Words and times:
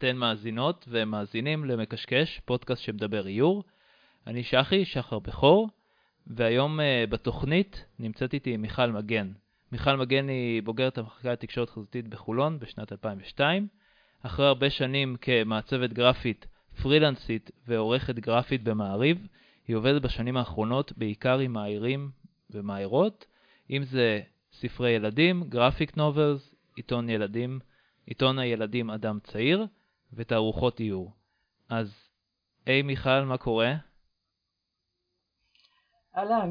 אתן 0.00 0.16
מאזינות 0.16 0.84
ומאזינים 0.88 1.64
למקשקש, 1.64 2.40
פודקאסט 2.44 2.82
שמדבר 2.82 3.26
איור. 3.26 3.64
אני 4.26 4.42
שחי, 4.42 4.84
שחר 4.84 5.18
בכור, 5.18 5.68
והיום 6.26 6.80
uh, 6.80 7.10
בתוכנית 7.10 7.84
נמצאת 7.98 8.34
איתי 8.34 8.56
מיכל 8.56 8.86
מגן. 8.86 9.32
מיכל 9.72 9.96
מגן 9.96 10.28
היא 10.28 10.62
בוגרת 10.62 10.98
המחלקה 10.98 11.32
לתקשורת 11.32 11.70
חזותית 11.70 12.08
בחולון 12.08 12.58
בשנת 12.58 12.92
2002. 12.92 13.68
אחרי 14.22 14.46
הרבה 14.46 14.70
שנים 14.70 15.16
כמעצבת 15.20 15.92
גרפית, 15.92 16.46
פרילנסית 16.82 17.50
ועורכת 17.66 18.18
גרפית 18.18 18.62
במעריב, 18.62 19.26
היא 19.68 19.76
עובדת 19.76 20.02
בשנים 20.02 20.36
האחרונות 20.36 20.92
בעיקר 20.96 21.38
עם 21.38 21.52
מאיירים 21.52 22.10
ומאיירות, 22.50 23.26
אם 23.70 23.82
זה 23.84 24.20
ספרי 24.52 24.90
ילדים, 24.90 25.42
גרפיק 25.48 25.96
נובלס, 25.96 26.54
עיתון 26.76 27.08
ילדים, 27.08 27.58
עיתון 28.06 28.38
הילדים 28.38 28.90
אדם 28.90 29.18
צעיר 29.22 29.66
ותערוכות 30.12 30.80
איור. 30.80 31.12
אז, 31.68 31.94
היי 32.66 32.82
מיכל, 32.82 33.20
מה 33.20 33.38
קורה? 33.38 33.74
אהלן. 36.16 36.50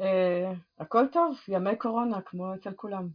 אה, 0.00 0.52
הכל 0.78 1.06
טוב, 1.12 1.38
ימי 1.48 1.76
קורונה, 1.76 2.20
כמו 2.20 2.54
אצל 2.54 2.72
כולם. 2.72 3.08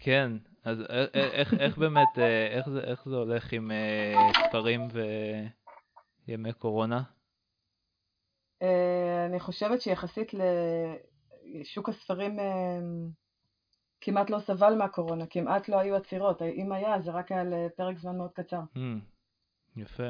כן, 0.00 0.32
אז 0.64 0.80
איך, 1.14 1.54
איך 1.54 1.78
באמת, 1.78 2.18
אה, 2.18 2.46
איך 2.46 2.68
זה, 2.68 2.80
איך 2.80 3.08
זה 3.08 3.16
הולך 3.16 3.52
עם 3.52 3.70
אה, 3.70 4.30
ספרים 4.48 4.88
וימי 6.28 6.52
קורונה? 6.52 7.02
אני 9.30 9.40
חושבת 9.40 9.80
שיחסית 9.80 10.34
לשוק 11.44 11.88
הספרים 11.88 12.38
כמעט 14.04 14.30
לא 14.30 14.38
סבל 14.38 14.74
מהקורונה, 14.74 15.26
כמעט 15.26 15.68
לא 15.68 15.78
היו 15.78 15.96
עצירות, 15.96 16.42
אם 16.42 16.72
היה 16.72 17.00
זה 17.00 17.10
רק 17.10 17.32
היה 17.32 17.44
לפרק 17.44 17.98
זמן 17.98 18.16
מאוד 18.16 18.32
קצר. 18.32 18.60
Mm, 18.74 18.78
יפה. 19.76 20.08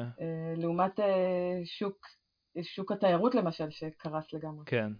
לעומת 0.57 0.99
שוק, 1.65 2.07
שוק 2.61 2.91
התיירות 2.91 3.35
למשל 3.35 3.69
שקרס 3.69 4.33
לגמרי. 4.33 4.65
כן. 4.65 4.91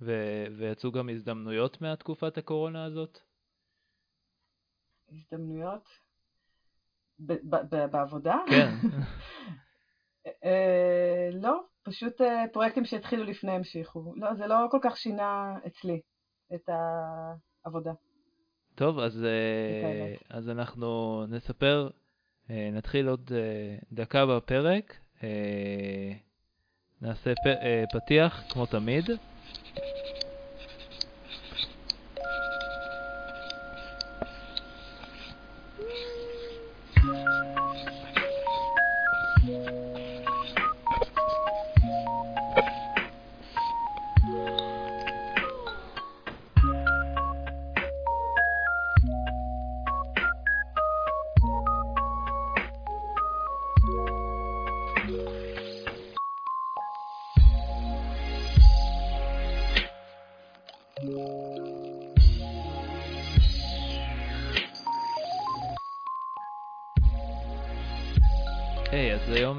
ו- 0.00 0.46
ויצאו 0.58 0.92
גם 0.92 1.08
הזדמנויות 1.08 1.80
מהתקופת 1.80 2.38
הקורונה 2.38 2.84
הזאת? 2.84 3.18
הזדמנויות? 5.12 5.88
ב- 7.18 7.56
ב- 7.74 7.86
בעבודה? 7.90 8.36
כן. 8.50 8.70
אה, 10.44 11.28
לא, 11.32 11.60
פשוט 11.82 12.20
אה, 12.20 12.44
פרויקטים 12.52 12.84
שהתחילו 12.84 13.24
לפני 13.24 13.52
המשיכו. 13.52 14.14
לא, 14.16 14.34
זה 14.34 14.46
לא 14.46 14.56
כל 14.70 14.78
כך 14.82 14.96
שינה 14.96 15.58
אצלי 15.66 16.00
את 16.54 16.68
העבודה. 17.64 17.92
טוב, 18.74 18.98
אז, 18.98 19.24
אה, 19.24 20.14
אז 20.30 20.48
אנחנו 20.48 21.24
נספר, 21.28 21.88
נתחיל 22.48 23.08
עוד 23.08 23.32
דקה 23.92 24.26
בפרק, 24.26 24.96
נעשה 27.02 27.32
פתיח 27.92 28.42
כמו 28.52 28.66
תמיד. 28.66 29.10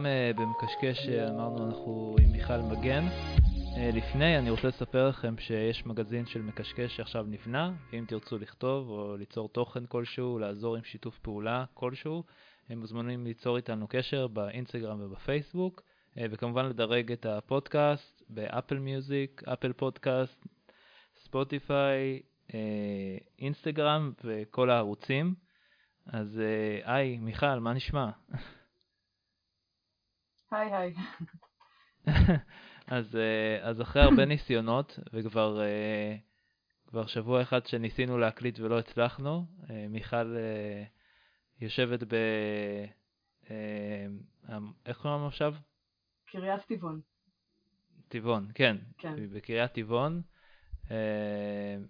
היום 0.05 0.37
אה, 0.37 0.41
במקשקש 0.41 1.09
אה, 1.09 1.29
אמרנו 1.29 1.67
אנחנו 1.67 2.15
עם 2.21 2.31
מיכל 2.31 2.57
מגן. 2.57 3.07
אה, 3.07 3.95
לפני 3.95 4.37
אני 4.37 4.49
רוצה 4.49 4.67
לספר 4.67 5.07
לכם 5.09 5.37
שיש 5.37 5.85
מגזין 5.85 6.25
של 6.25 6.41
מקשקש 6.41 6.95
שעכשיו 6.95 7.25
נבנה, 7.27 7.73
ואם 7.91 8.05
תרצו 8.07 8.37
לכתוב 8.37 8.89
או 8.89 9.17
ליצור 9.17 9.49
תוכן 9.49 9.85
כלשהו, 9.85 10.39
לעזור 10.39 10.75
עם 10.75 10.83
שיתוף 10.83 11.19
פעולה 11.19 11.65
כלשהו, 11.73 12.23
אתם 12.69 12.79
מוזמנים 12.79 13.25
ליצור 13.25 13.57
איתנו 13.57 13.87
קשר 13.87 14.27
באינסטגרם 14.27 15.01
ובפייסבוק, 15.01 15.81
וכמובן 16.17 16.65
לדרג 16.65 17.11
את 17.11 17.25
הפודקאסט 17.25 18.23
באפל 18.29 18.79
מיוזיק, 18.79 19.41
אפל 19.53 19.73
פודקאסט, 19.73 20.45
ספוטיפיי, 21.23 22.21
אינסטגרם 23.39 24.11
וכל 24.23 24.69
הערוצים. 24.69 25.33
אז 26.05 26.41
היי, 26.83 27.17
מיכל, 27.17 27.59
מה 27.59 27.73
נשמע? 27.73 28.09
היי 30.53 30.75
היי. 30.75 30.93
אז, 32.87 33.15
אה, 33.15 33.69
אז 33.69 33.81
אחרי 33.81 34.01
הרבה 34.01 34.25
ניסיונות, 34.25 34.99
וכבר 35.13 35.61
אה, 35.61 36.15
כבר 36.87 37.05
שבוע 37.05 37.41
אחד 37.41 37.65
שניסינו 37.65 38.17
להקליט 38.17 38.59
ולא 38.59 38.79
הצלחנו, 38.79 39.45
אה, 39.69 39.85
מיכל 39.89 40.35
יושבת 41.61 42.03
ב... 42.03 42.15
איך 44.85 44.97
קוראים 45.01 45.25
עכשיו? 45.25 45.55
קריית 46.25 46.61
טבעון. 46.61 47.01
טבעון, 48.07 48.47
כן. 48.55 48.77
כן. 48.97 49.15
בקריית 49.33 49.71
טבעון, 49.71 50.21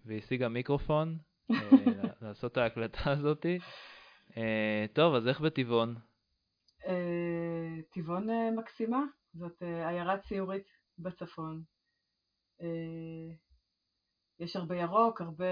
והשיגה 0.06 0.50
מיקרופון 0.50 1.18
לעשות 2.22 2.52
את 2.52 2.58
ההקלטה 2.58 3.12
הזאתי. 3.12 3.60
טוב, 4.94 5.16
אז 5.16 5.28
איך 5.28 5.42
בטבעון? 5.42 5.96
אה, 7.84 7.88
טבעון 7.90 8.30
אה, 8.30 8.52
מקסימה, 8.52 9.04
זאת 9.34 9.64
אה, 9.64 9.90
עיירה 9.90 10.18
ציורית 10.18 10.68
בצפון. 10.98 11.64
יש 14.40 14.56
הרבה 14.56 14.76
ירוק, 14.76 15.22
הרבה, 15.22 15.46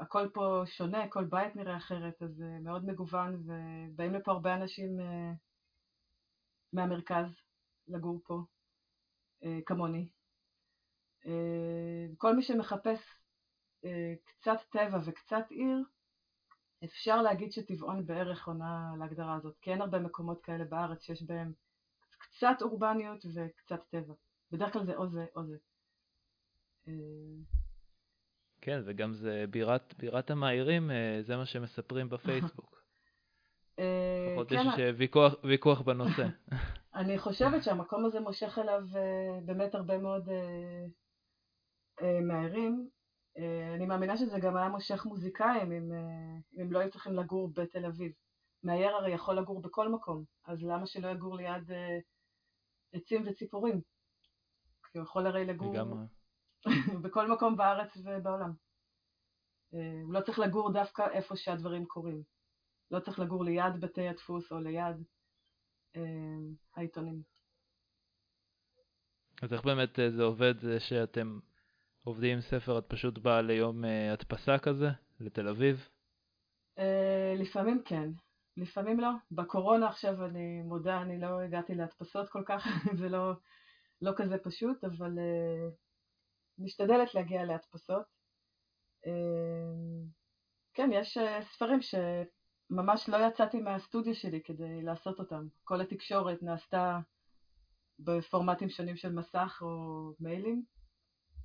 הכל 0.00 0.28
פה 0.34 0.62
שונה, 0.66 1.08
כל 1.08 1.24
בית 1.24 1.56
נראה 1.56 1.76
אחרת, 1.76 2.22
אז 2.22 2.44
מאוד 2.62 2.84
מגוון, 2.84 3.34
ובאים 3.34 4.14
לפה 4.14 4.32
הרבה 4.32 4.54
אנשים 4.54 4.90
מהמרכז 6.72 7.40
לגור 7.88 8.20
פה, 8.24 8.42
כמוני. 9.66 10.08
כל 12.18 12.36
מי 12.36 12.42
שמחפש 12.42 13.00
קצת 14.24 14.58
טבע 14.70 14.98
וקצת 15.04 15.44
עיר, 15.50 15.84
אפשר 16.84 17.22
להגיד 17.22 17.52
שטבעון 17.52 18.06
בערך 18.06 18.48
עונה 18.48 18.92
להגדרה 18.98 19.34
הזאת, 19.34 19.58
כי 19.60 19.70
אין 19.72 19.80
הרבה 19.80 19.98
מקומות 19.98 20.42
כאלה 20.42 20.64
בארץ 20.64 21.02
שיש 21.02 21.22
בהם 21.22 21.52
קצת 22.18 22.56
אורבניות 22.62 23.26
וקצת 23.34 23.80
טבע. 23.90 24.14
בדרך 24.52 24.72
כלל 24.72 24.84
זה 24.84 24.96
או 24.96 25.08
זה 25.08 25.26
או 25.36 25.44
זה. 25.44 25.56
אה, 26.88 26.92
כן, 28.60 28.80
וגם 28.86 29.12
זה 29.12 29.44
בירת, 29.50 29.94
בירת 29.98 30.30
המאיירים, 30.30 30.90
אה, 30.90 31.18
זה 31.22 31.36
מה 31.36 31.46
שמספרים 31.46 32.08
בפייסבוק. 32.08 32.82
אה, 33.78 34.28
לפחות 34.32 34.48
כן. 34.48 34.62
יש 34.78 34.94
ויכוח, 34.96 35.34
ויכוח 35.44 35.80
בנושא. 35.80 36.26
אני 36.94 37.18
חושבת 37.18 37.64
שהמקום 37.64 38.04
הזה 38.04 38.20
מושך 38.20 38.58
אליו 38.58 38.82
באמת 39.44 39.74
הרבה 39.74 39.98
מאוד 39.98 40.28
מאיירים, 42.22 42.88
אני 43.76 43.86
מאמינה 43.86 44.16
שזה 44.16 44.40
גם 44.40 44.56
היה 44.56 44.68
מושך 44.68 45.06
מוזיקאים 45.06 45.72
אם, 45.72 45.92
אה, 45.92 46.36
אם 46.56 46.60
הם 46.60 46.72
לא 46.72 46.78
היו 46.78 46.90
צריכים 46.90 47.14
לגור 47.14 47.52
בתל 47.54 47.86
אביב. 47.86 48.12
מאייר 48.62 48.96
הרי 48.96 49.10
יכול 49.10 49.38
לגור 49.38 49.62
בכל 49.62 49.88
מקום, 49.88 50.24
אז 50.44 50.62
למה 50.62 50.86
שלא 50.86 51.08
יגור 51.08 51.36
ליד 51.36 51.70
אה, 51.70 51.98
עצים 52.92 53.22
וציפורים? 53.26 53.80
כי 54.92 54.98
הוא 54.98 55.04
יכול 55.04 55.26
הרי 55.26 55.44
לגור 55.44 55.74
בכל 57.02 57.32
מקום 57.32 57.56
בארץ 57.56 57.96
ובעולם. 57.96 58.52
הוא 60.04 60.14
לא 60.14 60.20
צריך 60.20 60.38
לגור 60.38 60.72
דווקא 60.72 61.02
איפה 61.12 61.36
שהדברים 61.36 61.86
קורים. 61.86 62.22
לא 62.90 63.00
צריך 63.00 63.18
לגור 63.18 63.44
ליד 63.44 63.80
בתי 63.80 64.08
הדפוס 64.08 64.52
או 64.52 64.60
ליד 64.60 64.96
העיתונים. 66.76 67.22
אז 69.42 69.52
איך 69.52 69.64
באמת 69.64 69.98
זה 70.16 70.22
עובד 70.22 70.54
שאתם 70.78 71.38
עובדים 72.04 72.34
עם 72.34 72.40
ספר, 72.40 72.78
את 72.78 72.84
פשוט 72.88 73.18
באה 73.18 73.42
ליום 73.42 73.84
uh, 73.84 73.88
הדפסה 74.12 74.58
כזה, 74.58 74.88
לתל 75.20 75.48
אביב? 75.48 75.88
Uh, 76.78 76.82
לפעמים 77.36 77.82
כן, 77.84 78.10
לפעמים 78.56 79.00
לא. 79.00 79.10
בקורונה 79.30 79.88
עכשיו 79.88 80.24
אני 80.24 80.62
מודה, 80.62 81.02
אני 81.02 81.20
לא 81.20 81.40
הגעתי 81.40 81.74
להדפסות 81.74 82.28
כל 82.28 82.42
כך, 82.46 82.66
זה 83.00 83.08
לא, 83.08 83.32
לא 84.02 84.12
כזה 84.16 84.38
פשוט, 84.38 84.84
אבל 84.84 85.18
uh, 85.18 85.74
משתדלת 86.58 87.14
להגיע 87.14 87.44
להדפסות. 87.44 88.06
Uh, 89.06 90.08
כן, 90.74 90.90
יש 90.92 91.18
uh, 91.18 91.42
ספרים 91.42 91.78
ממש 92.70 93.08
לא 93.08 93.16
יצאתי 93.26 93.60
מהסטודיו 93.60 94.14
שלי 94.14 94.42
כדי 94.42 94.82
לעשות 94.82 95.18
אותם. 95.18 95.46
כל 95.64 95.80
התקשורת 95.80 96.42
נעשתה 96.42 96.98
בפורמטים 97.98 98.68
שונים 98.68 98.96
של 98.96 99.12
מסך 99.12 99.58
או 99.62 99.68
מיילים, 100.20 100.64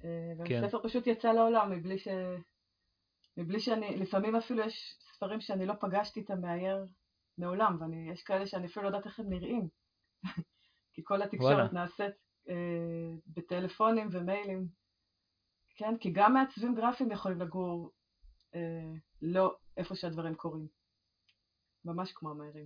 אה, 0.03 0.45
כן. 0.45 0.63
והספר 0.63 0.83
פשוט 0.83 1.07
יצא 1.07 1.31
לעולם 1.31 1.71
מבלי 1.71 1.97
ש... 1.97 2.07
מבלי 3.37 3.59
שאני, 3.59 3.97
לפעמים 3.97 4.35
אפילו 4.35 4.63
יש 4.63 4.97
ספרים 4.99 5.41
שאני 5.41 5.65
לא 5.65 5.73
פגשתי 5.79 6.21
את 6.21 6.29
המאייר 6.29 6.85
מעולם, 7.37 7.77
ויש 7.81 8.23
כאלה 8.23 8.47
שאני 8.47 8.65
אפילו 8.65 8.83
לא 8.83 8.87
יודעת 8.89 9.05
איך 9.05 9.19
הם 9.19 9.29
נראים, 9.29 9.67
כי 10.93 11.01
כל 11.03 11.21
התקשורת 11.21 11.53
וואלה. 11.53 11.69
נעשית 11.73 12.15
אה, 12.49 13.15
בטלפונים 13.27 14.09
ומיילים, 14.11 14.67
כן? 15.75 15.97
כי 15.97 16.11
גם 16.11 16.33
מעצבים 16.33 16.75
גרפיים 16.75 17.11
יכולים 17.11 17.41
לגור 17.41 17.91
אה, 18.55 18.93
לא 19.21 19.55
איפה 19.77 19.95
שהדברים 19.95 20.35
קורים, 20.35 20.67
ממש 21.85 22.11
כמו 22.13 22.31
המאיירים. 22.31 22.65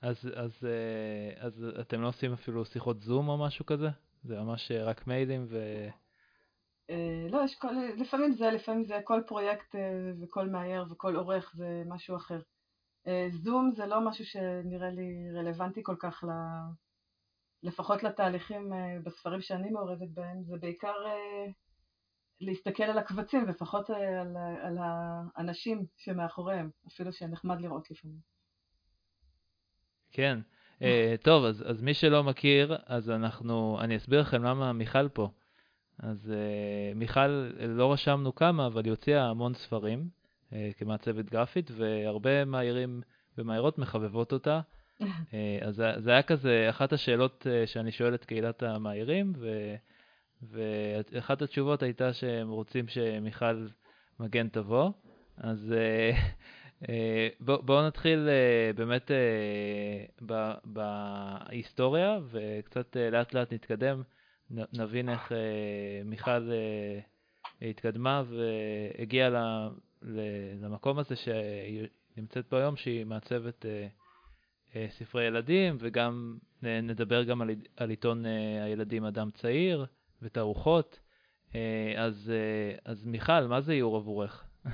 אז, 0.00 0.28
אז, 0.34 0.64
אה, 0.64 1.46
אז 1.46 1.64
אתם 1.80 2.00
לא 2.00 2.08
עושים 2.08 2.32
אפילו 2.32 2.64
שיחות 2.64 3.02
זום 3.02 3.28
או 3.28 3.46
משהו 3.46 3.66
כזה? 3.66 3.88
זה 4.22 4.40
ממש 4.40 4.70
אה, 4.70 4.84
רק 4.84 5.06
מיילים 5.06 5.46
ו... 5.48 5.58
אה, 6.90 7.26
לא, 7.30 7.44
יש 7.44 7.54
כל, 7.54 7.72
לפעמים 7.96 8.32
זה, 8.32 8.50
לפעמים 8.50 8.84
זה 8.84 9.00
כל 9.04 9.22
פרויקט 9.26 9.74
אה, 9.74 9.80
וכל 10.22 10.48
מאייר 10.48 10.84
וכל 10.90 11.16
עורך 11.16 11.52
זה 11.56 11.82
משהו 11.86 12.16
אחר. 12.16 12.40
זום 13.30 13.70
זה 13.76 13.86
לא 13.86 14.08
משהו 14.08 14.24
שנראה 14.24 14.90
לי 14.90 15.30
רלוונטי 15.34 15.80
כל 15.82 15.96
כך, 15.98 16.24
ל... 16.24 16.30
לפחות 17.62 18.02
לתהליכים 18.02 18.72
בספרים 19.04 19.40
שאני 19.40 19.70
מעורבת 19.70 20.08
בהם, 20.08 20.42
זה 20.42 20.56
בעיקר 20.56 20.92
להסתכל 22.40 22.82
על 22.82 22.98
הקבצים 22.98 23.44
ופחות 23.48 23.90
על, 23.90 24.36
על 24.62 24.78
האנשים 24.80 25.86
שמאחוריהם, 25.96 26.70
אפילו 26.88 27.12
שנחמד 27.12 27.60
לראות 27.60 27.90
לפעמים. 27.90 28.18
כן. 30.10 30.38
אה, 30.82 31.14
טוב, 31.22 31.44
אז, 31.44 31.64
אז 31.66 31.82
מי 31.82 31.94
שלא 31.94 32.24
מכיר, 32.24 32.76
אז 32.86 33.10
אנחנו, 33.10 33.78
אני 33.80 33.96
אסביר 33.96 34.20
לכם 34.20 34.42
למה 34.42 34.72
מיכל 34.72 35.08
פה. 35.08 35.30
אז 35.98 36.32
אה, 36.34 36.94
מיכל, 36.94 37.50
לא 37.68 37.92
רשמנו 37.92 38.34
כמה, 38.34 38.66
אבל 38.66 38.84
היא 38.84 38.90
הוציאה 38.90 39.24
המון 39.24 39.54
ספרים 39.54 40.08
אה, 40.52 40.70
כמעצבת 40.78 41.30
גרפית, 41.30 41.70
והרבה 41.76 42.44
מאיירים 42.44 43.00
ומאיירות 43.38 43.78
מחבבות 43.78 44.32
אותה. 44.32 44.60
אה, 45.34 45.58
אז 45.60 45.74
זה, 45.74 45.92
זה 45.98 46.10
היה 46.10 46.22
כזה 46.22 46.66
אחת 46.70 46.92
השאלות 46.92 47.46
אה, 47.50 47.66
שאני 47.66 47.92
שואל 47.92 48.14
את 48.14 48.24
קהילת 48.24 48.62
המאיירים, 48.62 49.32
ו, 49.36 49.74
ואחת 50.42 51.42
התשובות 51.42 51.82
הייתה 51.82 52.12
שהם 52.12 52.48
רוצים 52.48 52.88
שמיכל 52.88 53.66
מגן 54.20 54.48
תבוא. 54.48 54.90
אז 55.36 55.74
בוא, 55.74 56.10
בואו 57.40 57.86
נתחיל 57.86 58.28
אה, 58.28 58.72
באמת 58.72 59.10
אה, 59.10 60.54
בהיסטוריה, 60.64 62.18
וקצת 62.30 62.96
אה, 62.96 63.10
לאט 63.10 63.34
לאט 63.34 63.52
נתקדם, 63.52 64.02
נבין 64.50 65.08
איך 65.08 65.32
אה, 65.32 66.02
מיכל 66.04 66.50
אה, 66.52 67.00
התקדמה 67.70 68.22
והגיעה 68.26 69.30
למקום 70.60 70.98
הזה 70.98 71.16
שהיא 71.16 71.86
נמצאת 72.16 72.50
בו 72.50 72.56
היום, 72.56 72.76
שהיא 72.76 73.06
מעצבת 73.06 73.66
אה, 73.66 73.86
אה, 74.76 74.86
ספרי 74.90 75.24
ילדים, 75.24 75.76
וגם 75.80 76.38
נדבר 76.62 77.22
גם 77.22 77.42
על, 77.42 77.50
על 77.76 77.90
עיתון 77.90 78.26
אה, 78.26 78.64
הילדים 78.64 79.04
אדם 79.04 79.30
צעיר 79.30 79.86
ותערוכות. 80.22 81.00
אה, 81.54 81.94
אז, 81.96 82.32
אה, 82.34 82.92
אז 82.92 83.04
מיכל, 83.04 83.46
מה 83.46 83.60
זה 83.60 83.72
איור 83.72 83.96
עבורך? 83.96 84.44
אה, 84.66 84.70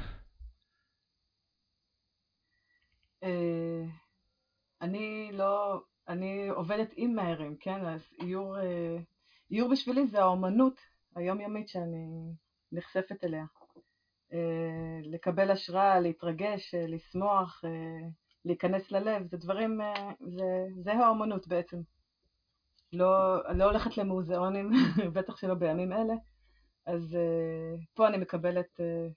אני 4.80 5.30
לא, 5.32 5.80
אני 6.08 6.48
עובדת 6.48 6.88
עם 6.96 7.14
מאיירים, 7.14 7.56
כן? 7.60 7.86
אז 7.86 8.00
איור, 8.20 8.58
אה, 8.58 8.96
איור 9.50 9.70
בשבילי 9.70 10.06
זה 10.06 10.20
האומנות 10.20 10.80
היומיומית 11.16 11.68
שאני 11.68 12.32
נחשפת 12.72 13.24
אליה. 13.24 13.44
אה, 14.32 15.00
לקבל 15.02 15.50
השראה, 15.50 16.00
להתרגש, 16.00 16.74
אה, 16.74 16.86
לשמוח, 16.86 17.64
אה, 17.64 18.08
להיכנס 18.44 18.90
ללב, 18.90 19.26
זה 19.26 19.36
דברים, 19.36 19.80
אה, 19.80 20.12
זה, 20.20 20.66
זה 20.82 20.92
האומנות 20.92 21.48
בעצם. 21.48 21.76
לא, 22.92 23.42
לא 23.54 23.64
הולכת 23.64 23.96
למוזיאונים, 23.96 24.70
בטח 25.14 25.36
שלא 25.36 25.54
בימים 25.54 25.92
אלה, 25.92 26.14
אז 26.86 27.14
אה, 27.16 27.76
פה 27.94 28.08
אני 28.08 28.16
מקבלת 28.16 28.80
אה, 28.80 29.08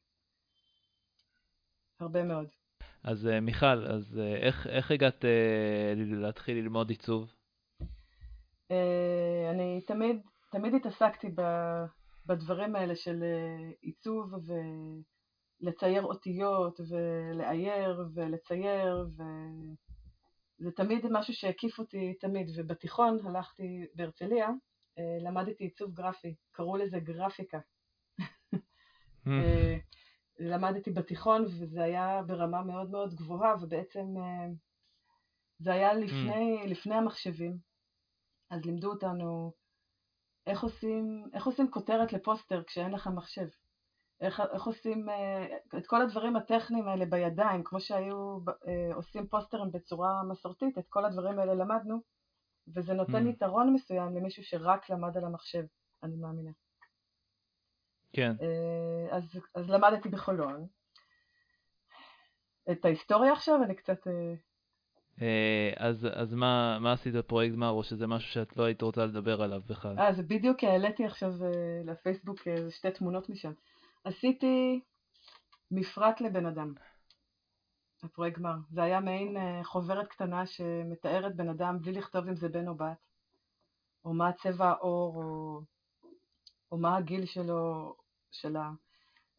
הרבה 2.00 2.24
מאוד. 2.24 2.61
אז 3.04 3.28
אה, 3.28 3.40
מיכל, 3.40 3.86
אז 3.88 4.20
אה, 4.20 4.36
איך, 4.36 4.68
איך 4.68 4.92
הגעת 4.92 5.26
אה, 5.26 5.94
להתחיל 5.96 6.58
ללמוד 6.58 6.90
עיצוב? 6.90 7.34
אני 9.52 9.82
תמיד, 9.88 10.22
תמיד 10.52 10.76
התעסקתי 10.76 11.28
ב- 11.36 11.86
בדברים 12.26 12.76
האלה 12.76 12.96
של 12.96 13.24
עיצוב 13.82 14.34
ולצייר 15.62 16.04
אותיות 16.04 16.80
ולאייר 16.90 18.06
ולצייר 18.14 19.08
וזה 20.60 20.72
תמיד 20.72 21.06
משהו 21.12 21.34
שהקיף 21.34 21.80
אותי 21.80 22.14
תמיד 22.20 22.48
ובתיכון 22.56 23.18
הלכתי 23.26 23.86
בהרצליה, 23.96 24.50
למדתי 25.22 25.64
עיצוב 25.64 25.94
גרפי, 25.94 26.36
קראו 26.52 26.78
לזה 26.78 27.00
גרפיקה. 27.00 27.60
למדתי 30.42 30.92
בתיכון 30.92 31.46
וזה 31.46 31.84
היה 31.84 32.22
ברמה 32.28 32.62
מאוד 32.62 32.92
מאוד 32.92 33.14
גבוהה 33.14 33.56
ובעצם 33.62 34.18
אה, 34.18 34.48
זה 35.60 35.74
היה 35.74 35.94
לפני, 35.94 36.64
לפני 36.68 36.96
המחשבים, 36.96 37.58
אז 38.50 38.66
לימדו 38.66 38.90
אותנו 38.90 39.54
איך 40.48 40.64
עושים, 40.64 41.30
איך 41.34 41.46
עושים 41.46 41.72
כותרת 41.72 42.14
לפוסטר 42.14 42.64
כשאין 42.64 42.92
לך 42.92 43.08
מחשב, 43.08 43.48
איך, 44.22 44.42
איך 44.54 44.64
עושים 44.64 45.10
אה, 45.10 45.58
את 45.78 45.88
כל 45.88 46.02
הדברים 46.02 46.36
הטכניים 46.36 46.88
האלה 46.88 47.06
בידיים, 47.06 47.64
כמו 47.64 47.80
שהיו 47.80 48.38
אה, 48.68 48.96
עושים 48.96 49.28
פוסטרים 49.28 49.72
בצורה 49.72 50.24
מסורתית, 50.30 50.78
את 50.78 50.86
כל 50.90 51.06
הדברים 51.06 51.40
האלה 51.40 51.54
למדנו, 51.54 52.02
וזה 52.76 52.94
נותן 52.94 53.28
Mm. 53.28 53.30
יתרון 53.30 53.74
מסוים 53.74 54.16
למישהו 54.16 54.44
שרק 54.44 54.90
למד 54.90 55.18
על 55.18 55.26
המחשב, 55.26 55.64
אני 56.04 56.16
מאמינה. 56.16 56.52
כן, 58.14 58.32
אה, 58.42 59.18
אז, 59.18 59.40
אז 59.56 59.70
למדתי 59.70 60.10
בחולון. 60.10 60.68
את 62.72 62.86
ההיסטוריה 62.86 63.34
עכשיו 63.34 63.64
אני 63.64 63.76
קצת... 63.76 64.08
אה, 64.08 64.34
אה, 65.22 65.74
אז, 65.78 66.08
אז 66.14 66.34
מה, 66.34 66.80
מה 66.80 66.94
עשית 66.94 67.14
בפרויקט 67.14 67.56
או 67.62 67.84
שזה 67.84 68.08
משהו 68.08 68.32
שאת 68.32 68.58
לא 68.58 68.64
היית 68.64 68.82
רוצה 68.82 69.06
לדבר 69.06 69.42
עליו 69.42 69.62
בכלל? 69.68 70.00
אה, 70.00 70.14
זה 70.14 70.24
בדיוק 70.24 70.64
העליתי 70.64 71.06
עכשיו 71.06 71.32
לפייסבוק 71.86 72.40
שתי 72.70 72.92
תמונות 72.92 73.30
משם. 73.30 73.52
עשיתי 74.04 74.82
מפרט 75.72 76.22
לבן 76.22 76.46
אדם, 76.46 76.74
הפרויקט 78.04 78.38
גמר. 78.38 78.56
זה 78.70 78.84
היה 78.84 79.00
מעין 79.00 79.38
חוברת 79.64 80.08
קטנה 80.08 80.46
שמתארת 80.46 81.36
בן 81.36 81.50
אדם 81.50 81.78
בלי 81.82 81.92
לכתוב 81.92 82.28
אם 82.28 82.36
זה 82.36 82.50
בן 82.50 82.68
או 82.68 82.76
בת, 82.76 82.98
או 84.06 84.14
מה 84.14 84.34
צבע 84.34 84.70
העור, 84.70 85.16
או, 85.16 85.62
או 86.72 86.78
מה 86.78 86.98
הגיל 86.98 87.26
שלו, 87.26 87.96
שלה. 88.32 88.70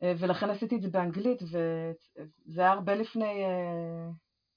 אה, 0.03 0.13
ולכן 0.19 0.51
עשיתי 0.51 0.77
את 0.77 0.83
זה 0.83 0.89
באנגלית, 0.89 1.43
וזה 1.43 2.61
היה 2.61 2.73
הרבה 2.73 2.95
לפני 2.95 3.45
אה, 3.45 4.09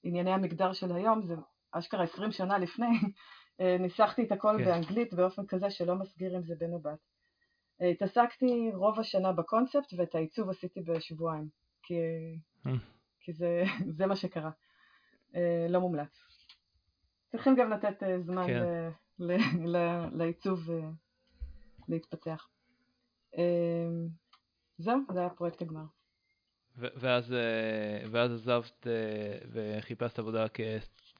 ענייני 0.02 0.32
המגדר 0.32 0.72
של 0.72 0.92
היום, 0.92 1.22
זה 1.22 1.34
אשכרה 1.72 2.04
20 2.04 2.32
שנה 2.32 2.58
לפני. 2.58 2.86
אה, 3.60 3.76
ניסחתי 3.80 4.22
את 4.22 4.32
הכל 4.32 4.56
כן. 4.58 4.64
באנגלית 4.64 5.14
באופן 5.14 5.46
כזה 5.46 5.70
שלא 5.70 5.94
מסגיר 5.94 6.36
אם 6.36 6.42
זה 6.42 6.54
בן 6.58 6.72
או 6.72 6.80
בת. 6.80 6.98
התעסקתי 7.80 8.70
רוב 8.74 9.00
השנה 9.00 9.32
בקונספט 9.32 9.92
ואת 9.96 10.14
העיצוב 10.14 10.50
עשיתי 10.50 10.80
בשבועיים, 10.80 11.48
כי. 11.82 11.94
כי 13.20 13.32
זה, 13.32 13.62
זה 13.96 14.06
מה 14.06 14.16
שקרה. 14.16 14.50
לא 15.68 15.80
מומלץ. 15.80 16.18
צריכים 17.30 17.56
גם 17.56 17.70
לתת 17.70 18.02
זמן 18.20 18.46
כן. 18.46 18.62
ל, 19.18 19.32
ל, 19.32 19.76
ל, 19.76 20.08
לעיצוב 20.12 20.70
להתפתח. 21.88 22.48
זהו, 24.78 24.98
זה 25.12 25.20
היה 25.20 25.30
פרויקט 25.30 25.62
הגמר. 25.62 25.84
ואז, 26.78 27.32
אה, 27.32 28.06
ואז 28.10 28.32
עזבת 28.32 28.86
אה, 28.86 29.38
וחיפשת 29.52 30.18
עבודה 30.18 30.46
כ- 30.54 30.60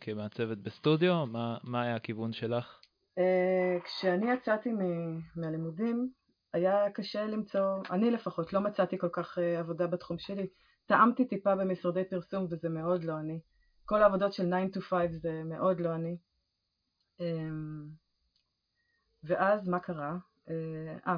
כמעצבת 0.01 0.59
בסטודיו, 0.59 1.27
מה, 1.27 1.59
מה 1.65 1.83
היה 1.83 1.97
הכיוון 1.97 2.33
שלך? 2.33 2.81
אה, 3.19 3.79
כשאני 3.85 4.33
יצאתי 4.33 4.73
מ- 4.73 5.21
מהלימודים, 5.37 6.13
היה 6.53 6.91
קשה 6.91 7.27
למצוא, 7.27 7.83
אני 7.91 8.11
לפחות, 8.11 8.53
לא 8.53 8.61
מצאתי 8.61 8.99
כל 8.99 9.09
כך 9.13 9.39
עבודה 9.39 9.87
בתחום 9.87 10.19
שלי. 10.19 10.47
טעמתי 10.87 11.25
טיפה 11.25 11.57
במשרדי 11.57 12.05
פרסום 12.05 12.47
וזה 12.51 12.69
מאוד 12.69 13.05
לא 13.05 13.19
אני. 13.19 13.41
כל 13.85 14.03
העבודות 14.03 14.33
של 14.33 14.47
9 14.73 14.79
to 14.79 14.83
5 14.83 15.11
זה 15.11 15.43
מאוד 15.45 15.81
לא 15.81 15.95
אני. 15.95 16.17
אמ, 17.21 17.87
ואז 19.25 19.69
מה 19.69 19.79
קרה? 19.81 20.17
אה, 20.51 21.17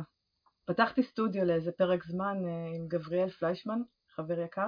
פתחתי 0.69 1.03
סטודיו 1.03 1.45
לאיזה 1.45 1.73
פרק 1.73 2.05
זמן 2.05 2.37
אה, 2.47 2.67
עם 2.77 2.89
גבריאל 2.89 3.29
פליישמן, 3.29 3.81
חבר 4.09 4.41
יקר, 4.41 4.67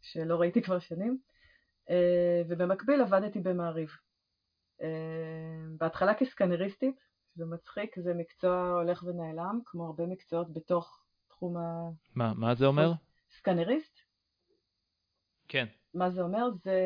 שלא 0.00 0.40
ראיתי 0.40 0.62
כבר 0.62 0.78
שנים, 0.78 1.18
אה, 1.90 2.42
ובמקביל 2.48 3.00
עבדתי 3.00 3.40
במעריב. 3.40 3.90
בהתחלה 5.78 6.14
כסקנריסטית, 6.14 7.00
זה 7.34 7.46
מצחיק, 7.46 7.98
זה 7.98 8.14
מקצוע 8.14 8.70
הולך 8.70 9.02
ונעלם, 9.02 9.60
כמו 9.64 9.86
הרבה 9.86 10.06
מקצועות 10.06 10.52
בתוך 10.52 11.04
תחום 11.28 11.56
ה... 11.56 11.90
מה, 12.14 12.34
מה 12.34 12.54
זה 12.54 12.66
אומר? 12.66 12.92
סקנריסט? 13.30 13.98
כן. 15.48 15.66
מה 15.94 16.10
זה 16.10 16.22
אומר? 16.22 16.50
זה 16.50 16.80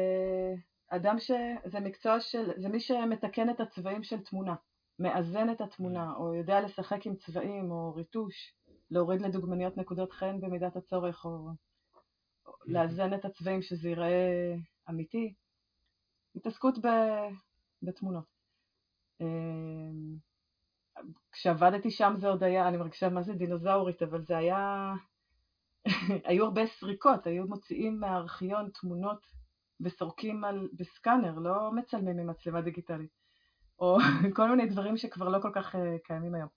אדם 0.89 1.19
ש... 1.19 1.31
זה 1.65 1.81
מקצוע 1.81 2.21
של... 2.21 2.51
זה 2.57 2.69
מי 2.69 2.81
שמתקן 2.81 3.51
את 3.51 3.61
הצבעים 3.61 4.03
של 4.03 4.21
תמונה, 4.21 4.55
מאזן 5.03 5.51
את 5.51 5.61
התמונה, 5.61 6.13
או 6.17 6.35
יודע 6.35 6.61
לשחק 6.61 7.07
עם 7.07 7.17
צבעים, 7.17 7.71
או 7.71 7.95
ריטוש, 7.95 8.55
להוריד 8.91 9.21
לדוגמניות 9.21 9.77
נקודות 9.77 10.13
חן 10.13 10.41
במידת 10.41 10.77
הצורך, 10.77 11.25
או 11.25 11.49
לאזן 12.67 13.15
את 13.15 13.25
הצבעים 13.25 13.63
שזה 13.63 13.89
ייראה 13.89 14.55
אמיתי. 14.91 15.35
התעסקות 16.37 16.79
ב... 16.79 16.89
בתמונות. 17.83 18.25
אמ, 19.21 20.17
כשעבדתי 21.33 21.91
שם 21.91 22.15
זה 22.17 22.29
עוד 22.29 22.43
היה, 22.43 22.69
אני 22.69 22.77
מרגישה 22.77 23.09
מה 23.09 23.23
זה 23.23 23.33
דינוזאורית, 23.33 24.03
אבל 24.03 24.23
זה 24.23 24.37
היה, 24.37 24.93
היו 26.29 26.45
הרבה 26.45 26.67
סריקות, 26.67 27.27
היו 27.27 27.47
מוציאים 27.47 28.01
מהארכיון 28.01 28.71
תמונות 28.81 29.27
וסורקים 29.81 30.45
על, 30.45 30.69
בסקאנר, 30.73 31.39
לא 31.39 31.73
מצלמים 31.73 32.17
ממצלמה 32.17 32.61
דיגיטלית, 32.61 33.22
או 33.83 33.99
כל 34.37 34.51
מיני 34.51 34.67
דברים 34.67 34.97
שכבר 34.97 35.29
לא 35.29 35.39
כל 35.43 35.51
כך 35.55 35.75
uh, 35.75 35.79
קיימים 36.05 36.35
היום. 36.35 36.49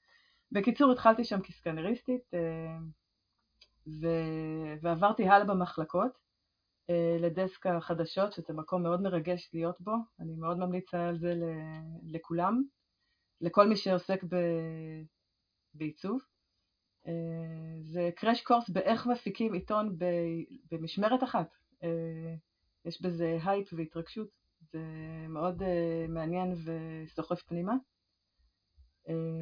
בקיצור, 0.52 0.92
התחלתי 0.92 1.24
שם 1.24 1.42
כסקאנריסטית, 1.42 2.22
uh, 2.34 2.38
ו... 3.88 4.08
ועברתי 4.82 5.28
הלאה 5.28 5.46
במחלקות 5.46 6.12
uh, 6.12 6.94
לדסק 7.22 7.68
החדשות, 7.68 8.34
שזה 8.34 8.54
מקום 8.54 8.84
מאוד 8.84 9.02
מרגש 9.02 9.50
להיות 9.54 9.82
בו, 9.82 9.96
אני 10.20 10.36
מאוד 10.36 10.58
ממליצה 10.58 11.08
על 11.08 11.18
זה 11.18 11.34
לכולם. 12.04 12.64
לכל 13.42 13.68
מי 13.68 13.76
שעוסק 13.76 14.24
ב... 14.24 14.36
בעיצוב. 15.74 16.22
אה, 17.08 17.14
זה 17.82 18.10
crash 18.16 18.42
course 18.42 18.70
באיך 18.70 19.08
מפיקים 19.08 19.54
עיתון 19.54 19.98
ב... 19.98 20.06
במשמרת 20.72 21.24
אחת. 21.24 21.48
אה, 21.84 22.36
יש 22.86 23.02
בזה 23.02 23.38
הייפ 23.46 23.74
והתרגשות, 23.74 24.28
זה 24.76 25.28
מאוד 25.30 25.64
אה, 25.64 26.06
מעניין 26.10 26.54
וסוחף 26.66 27.42
פנימה. 27.42 27.74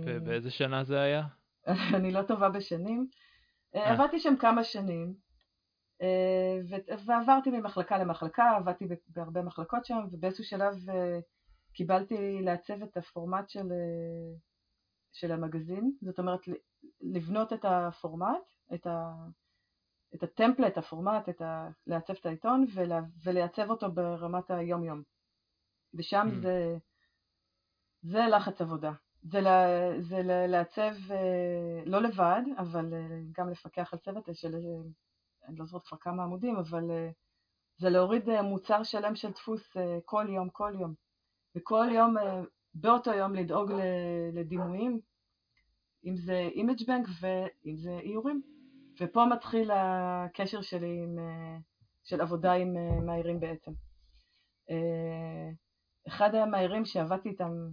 ובאיזה 0.06 0.52
שנה 0.52 0.84
זה 0.84 1.02
היה? 1.02 1.24
אני 1.98 2.12
לא 2.12 2.22
טובה 2.22 2.50
בשנים. 2.50 3.08
עבדתי 3.74 4.20
שם 4.20 4.36
כמה 4.36 4.64
שנים, 4.64 5.14
ועברתי 7.06 7.50
ממחלקה 7.52 7.98
למחלקה, 7.98 8.52
עבדתי 8.58 8.86
בהרבה 9.08 9.42
מחלקות 9.42 9.86
שם, 9.86 10.00
ובאיזשהו 10.12 10.44
שלב 10.44 10.74
קיבלתי 11.74 12.42
לעצב 12.42 12.84
את 12.84 12.98
הפורמט 12.98 13.50
של, 13.50 13.72
אה, 13.72 14.38
של 15.12 15.32
המגזין, 15.32 15.92
זאת 16.02 16.20
אומרת 16.20 16.40
לבנות 17.02 17.54
את 17.54 17.66
הפורמט, 17.66 18.44
את, 18.74 18.88
ה, 18.88 19.14
את 20.16 20.24
הטמפלט, 20.24 20.78
הפורמט, 20.78 21.30
את 21.30 21.42
ה, 21.42 21.68
לעצב 21.88 22.14
את 22.14 22.26
העיתון 22.26 22.66
ולה, 22.74 23.00
ולעצב 23.24 23.70
אותו 23.70 23.92
ברמת 23.92 24.52
היום-יום. 24.52 25.02
ושם 25.94 26.28
mm. 26.32 26.42
זה, 26.42 26.78
זה 28.02 28.20
לחץ 28.32 28.62
עבודה. 28.62 28.92
זה, 29.24 29.42
לה, 29.42 29.66
זה 30.02 30.22
לעצב 30.48 31.12
אה, 31.12 31.84
לא 31.86 32.02
לבד, 32.02 32.42
אבל 32.58 32.94
אה, 32.94 33.20
גם 33.38 33.50
לפקח 33.50 33.94
על 33.94 34.00
צוות 34.00 34.30
של, 34.34 34.56
אני 35.48 35.58
לא 35.58 35.66
זוכרת 35.66 35.88
כבר 35.88 35.98
כמה 35.98 36.24
עמודים, 36.24 36.56
אבל 36.56 36.92
זה 37.78 37.90
להוריד 37.90 38.42
מוצר 38.42 38.84
שלם 38.84 39.16
של 39.16 39.32
דפוס 39.32 39.78
כל 40.06 40.26
יום, 40.30 40.50
כל 40.50 40.74
יום. 40.80 40.94
וכל 41.56 41.88
יום, 41.92 42.18
אה, 42.18 42.42
באותו 42.74 43.14
יום 43.14 43.36
לדאוג 43.36 43.72
לדימויים, 44.34 45.00
אם 46.06 46.16
זה 46.18 46.50
image 46.54 46.88
bank 46.88 47.08
ואם 47.22 47.78
זה 47.78 48.00
איורים. 48.00 48.42
ופה 49.02 49.26
מתחיל 49.26 49.72
הקשר 49.74 50.62
שלי 50.62 51.04
עם, 51.04 51.20
אה, 51.20 51.58
של 52.04 52.22
עבודה 52.22 52.54
עם 52.54 52.78
אה, 52.78 53.00
מאיירים 53.06 53.40
בעצם. 53.40 53.72
אחד 56.08 56.36
המאיירים 56.36 56.86
שעבדתי 56.86 57.30
איתם 57.30 57.70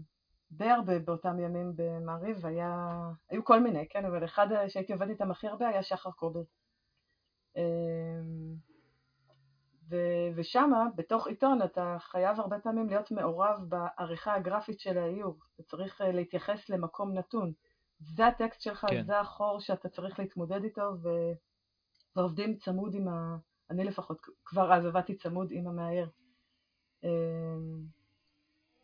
די 0.53 0.69
הרבה 0.69 0.99
באותם 0.99 1.39
ימים 1.41 1.73
במעריב 1.77 2.47
היה, 2.47 2.97
היו 3.31 3.45
כל 3.45 3.61
מיני, 3.61 3.89
כן, 3.89 4.05
אבל 4.05 4.25
אחד 4.25 4.47
שהייתי 4.69 4.93
עובדת 4.93 5.11
איתם 5.11 5.31
הכי 5.31 5.47
הרבה 5.47 5.69
היה 5.69 5.83
שחר 5.83 6.11
קובר. 6.11 6.41
ו- 9.91 10.29
ושמה, 10.37 10.85
בתוך 10.97 11.27
עיתון, 11.27 11.63
אתה 11.63 11.97
חייב 12.01 12.41
הרבה 12.41 12.59
פעמים 12.59 12.89
להיות 12.89 13.11
מעורב 13.11 13.59
בעריכה 13.69 14.35
הגרפית 14.35 14.81
של 14.81 14.99
האיור. 14.99 15.39
אתה 15.55 15.63
צריך 15.63 16.01
אה, 16.01 16.13
להתייחס 16.13 16.69
למקום 16.69 17.15
נתון. 17.15 17.53
זה 17.99 18.27
הטקסט 18.27 18.61
שלך, 18.61 18.87
כן. 18.91 19.05
זה 19.05 19.21
החור 19.21 19.61
שאתה 19.61 19.89
צריך 19.89 20.19
להתמודד 20.19 20.65
איתו, 20.65 20.93
ו- 21.03 21.33
ועובדים 22.17 22.57
צמוד 22.57 22.95
עם 22.95 23.09
ה... 23.09 23.37
אני 23.71 23.85
לפחות, 23.85 24.19
כבר 24.45 24.75
אז 24.75 24.87
עבדתי 24.87 25.17
צמוד 25.17 25.49
עם 25.51 25.67
המאייר. 25.69 26.11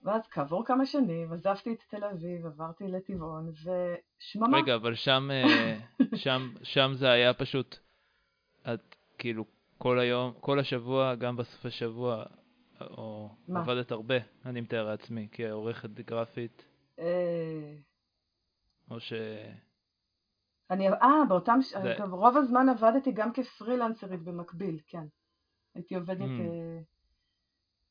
ואז 0.06 0.26
כעבור 0.30 0.64
כמה 0.64 0.86
שנים 0.86 1.32
עזבתי 1.32 1.72
את 1.72 1.82
תל 1.88 2.04
אביב, 2.04 2.46
עברתי 2.46 2.88
לטבעון, 2.88 3.48
ושממה. 3.48 4.58
רגע, 4.58 4.74
אבל 4.74 4.94
שם, 4.94 5.28
אה, 5.30 5.78
שם, 6.24 6.48
שם 6.62 6.90
זה 6.94 7.10
היה 7.10 7.34
פשוט, 7.34 7.76
את 8.74 8.96
כאילו 9.18 9.44
כל 9.78 9.98
היום, 9.98 10.32
כל 10.40 10.58
השבוע, 10.58 11.14
גם 11.14 11.36
בסופי 11.36 11.70
שבוע, 11.70 12.24
או 12.80 13.30
מה? 13.48 13.60
עבדת 13.60 13.90
הרבה, 13.90 14.14
אני 14.44 14.60
מתאר 14.60 14.84
לעצמי, 14.84 15.28
כעורכת 15.32 15.90
גרפית. 15.90 16.64
אה... 16.98 17.74
או 18.90 19.00
ש... 19.00 19.12
אני, 20.70 20.88
אה, 20.88 21.24
באותם. 21.28 21.58
זה... 21.62 21.94
טוב, 21.98 22.12
רוב 22.12 22.36
הזמן 22.36 22.68
עבדתי 22.68 23.12
גם 23.12 23.32
כפרילנסרית 23.32 24.22
במקביל, 24.22 24.78
כן. 24.86 25.06
הייתי 25.74 25.94
עובדת 25.94 26.20
mm. 26.20 26.40
uh, 26.40 26.84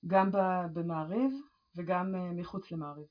גם 0.08 0.30
במעריב 0.74 1.32
וגם 1.76 2.16
uh, 2.16 2.18
מחוץ 2.42 2.72
למעריב. 2.72 3.08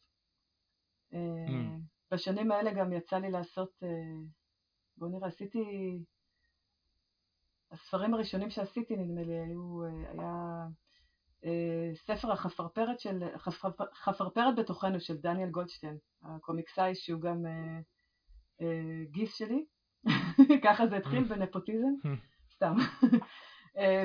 Uh, 1.12 1.14
mm. 1.14 1.80
בשנים 2.10 2.52
האלה 2.52 2.72
גם 2.74 2.92
יצא 2.92 3.16
לי 3.16 3.30
לעשות, 3.30 3.70
uh, 3.82 3.86
בואו 4.96 5.10
נראה, 5.10 5.28
עשיתי 5.28 5.58
הספרים 7.74 8.14
הראשונים 8.14 8.50
שעשיתי, 8.50 8.96
נדמה 8.96 9.22
לי, 9.22 9.38
היו, 9.38 9.84
אה, 9.84 10.10
היה 10.12 10.66
אה, 11.44 11.90
ספר 11.94 12.32
החפרפרת 12.32 13.00
של, 13.00 13.22
חפרפרת 13.94 14.56
בתוכנו 14.56 15.00
של 15.00 15.16
דניאל 15.16 15.50
גולדשטיין, 15.50 15.96
הקומיקסאי 16.22 16.94
שהוא 16.94 17.20
גם 17.20 17.46
אה, 18.60 19.04
גיס 19.10 19.34
שלי, 19.34 19.64
ככה 20.64 20.86
זה 20.86 20.96
התחיל 20.96 21.24
בנפוטיזם, 21.24 21.94
סתם. 22.54 22.74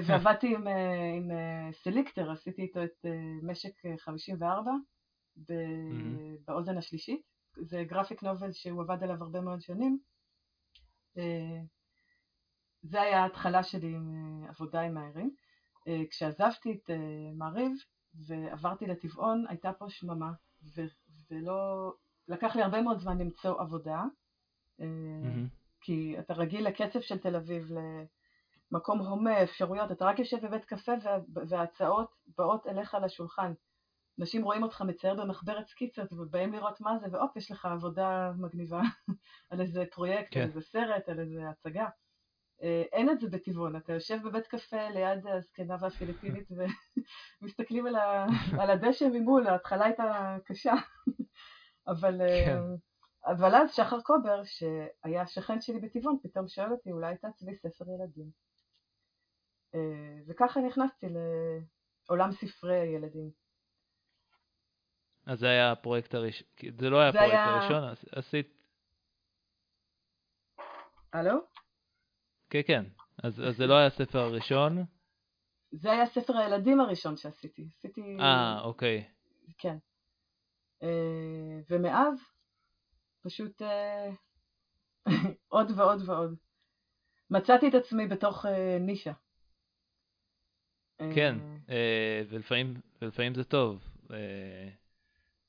ועבדתי 0.05 0.55
עם, 0.55 0.67
עם 1.17 1.29
סליקטר, 1.71 2.31
עשיתי 2.31 2.61
איתו 2.61 2.83
את 2.83 3.05
משק 3.43 3.73
54 3.99 4.71
באוזן 6.47 6.77
השלישית, 6.77 7.21
זה 7.57 7.83
גרפיק 7.83 8.23
נובל 8.23 8.51
שהוא 8.51 8.81
עבד 8.81 9.03
עליו 9.03 9.23
הרבה 9.23 9.41
מאוד 9.41 9.61
שנים. 9.61 9.99
זה 12.83 13.01
היה 13.01 13.23
ההתחלה 13.23 13.63
שלי 13.63 13.95
עם 13.95 14.09
אה, 14.43 14.49
עבודה 14.49 14.81
עם 14.81 14.93
מהערים. 14.93 15.35
אה, 15.88 16.01
כשעזבתי 16.09 16.71
את 16.71 16.89
אה, 16.89 17.31
מעריב 17.33 17.71
ועברתי 18.27 18.85
לטבעון, 18.85 19.45
הייתה 19.49 19.73
פה 19.73 19.85
שממה, 19.89 20.31
ולא... 21.31 21.91
לקח 22.27 22.55
לי 22.55 22.61
הרבה 22.61 22.81
מאוד 22.81 22.99
זמן 22.99 23.17
למצוא 23.17 23.61
עבודה, 23.61 24.03
mm-hmm. 24.79 24.83
כי 25.81 26.19
אתה 26.19 26.33
רגיל 26.33 26.67
לקצב 26.67 26.99
של 27.01 27.17
תל 27.17 27.35
אביב, 27.35 27.71
למקום 28.71 28.99
הומה, 28.99 29.43
אפשרויות, 29.43 29.91
אתה 29.91 30.05
רק 30.05 30.19
יושב 30.19 30.45
בבית 30.45 30.65
קפה 30.65 30.91
וההצעות 31.49 32.15
באות 32.38 32.67
אליך 32.67 32.97
לשולחן. 33.03 33.53
אנשים 34.19 34.43
רואים 34.43 34.63
אותך 34.63 34.81
מצייר 34.81 35.15
במחברת 35.15 35.67
סקיצות 35.67 36.13
ובאים 36.13 36.53
לראות 36.53 36.81
מה 36.81 36.97
זה, 36.97 37.07
והופ, 37.11 37.38
יש 37.38 37.51
לך 37.51 37.65
עבודה 37.65 38.31
מגניבה 38.38 38.81
על 39.49 39.61
איזה 39.61 39.83
פרויקט, 39.91 40.33
כן. 40.33 40.39
על 40.39 40.47
איזה 40.47 40.61
סרט, 40.61 41.09
על 41.09 41.19
איזה 41.19 41.49
הצגה. 41.49 41.88
אה, 42.63 42.83
אין 42.91 43.09
את 43.09 43.19
זה 43.19 43.29
בטבעון, 43.29 43.75
אתה 43.75 43.93
יושב 43.93 44.17
בבית 44.23 44.47
קפה 44.47 44.89
ליד 44.89 45.27
הזקנה 45.27 45.75
והפיליפינית 45.79 46.47
ומסתכלים 47.41 47.88
על, 47.88 47.95
ה... 47.95 48.25
על 48.61 48.69
הדשא 48.69 49.05
ממול, 49.13 49.47
ההתחלה 49.47 49.85
הייתה 49.85 50.38
קשה, 50.45 50.73
אבל, 51.88 52.21
אה, 52.21 52.45
כן. 52.45 52.59
אבל 53.25 53.55
אז 53.55 53.73
שחר 53.73 54.01
קובר, 54.01 54.41
שהיה 54.43 55.27
שכן 55.27 55.61
שלי 55.61 55.79
בטבעון, 55.79 56.17
פתאום 56.23 56.47
שואל 56.47 56.71
אותי, 56.71 56.91
אולי 56.91 57.17
תעצבי 57.17 57.55
ספר 57.55 57.85
ילדים. 57.89 58.29
אה, 59.75 60.21
וככה 60.27 60.59
נכנסתי 60.59 61.05
לעולם 62.09 62.31
ספרי 62.31 62.79
הילדים. 62.79 63.31
אז 65.25 65.39
זה 65.39 65.47
היה 65.49 65.71
הפרויקט 65.71 66.13
הראשון, 66.13 66.47
זה 66.79 66.89
לא 66.89 66.99
היה 66.99 67.09
הפרויקט 67.09 67.33
היה... 67.33 67.45
הראשון, 67.45 67.83
עשית... 68.11 68.59
הלו? 71.13 71.39
כן, 72.49 72.61
כן. 72.67 72.83
אז, 73.23 73.41
אז 73.47 73.55
זה 73.57 73.67
לא 73.67 73.73
היה 73.73 73.88
הספר 73.88 74.19
הראשון. 74.19 74.77
זה 75.71 75.91
היה 75.91 76.05
ספר 76.05 76.38
הילדים 76.38 76.79
הראשון 76.79 77.17
שעשיתי. 77.17 77.69
עשיתי... 77.77 78.01
אה, 78.19 78.61
אוקיי. 78.61 79.09
כן. 79.57 79.77
אה, 80.83 81.59
ומאז 81.69 82.19
פשוט 83.23 83.61
אה, 83.61 84.09
עוד 85.47 85.71
ועוד 85.77 86.09
ועוד. 86.09 86.35
מצאתי 87.29 87.67
את 87.69 87.73
עצמי 87.73 88.07
בתוך 88.07 88.45
נישה. 88.79 89.13
כן, 91.15 91.36
אה, 91.70 92.22
ולפעמים, 92.29 92.74
ולפעמים 93.01 93.36
זה 93.36 93.44
טוב. 93.44 93.84
אה, 94.12 94.70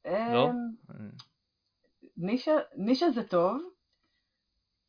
אה, 0.06 0.34
לא? 0.34 0.50
נישה, 2.16 2.52
נישה 2.76 3.10
זה 3.10 3.22
טוב 3.28 3.62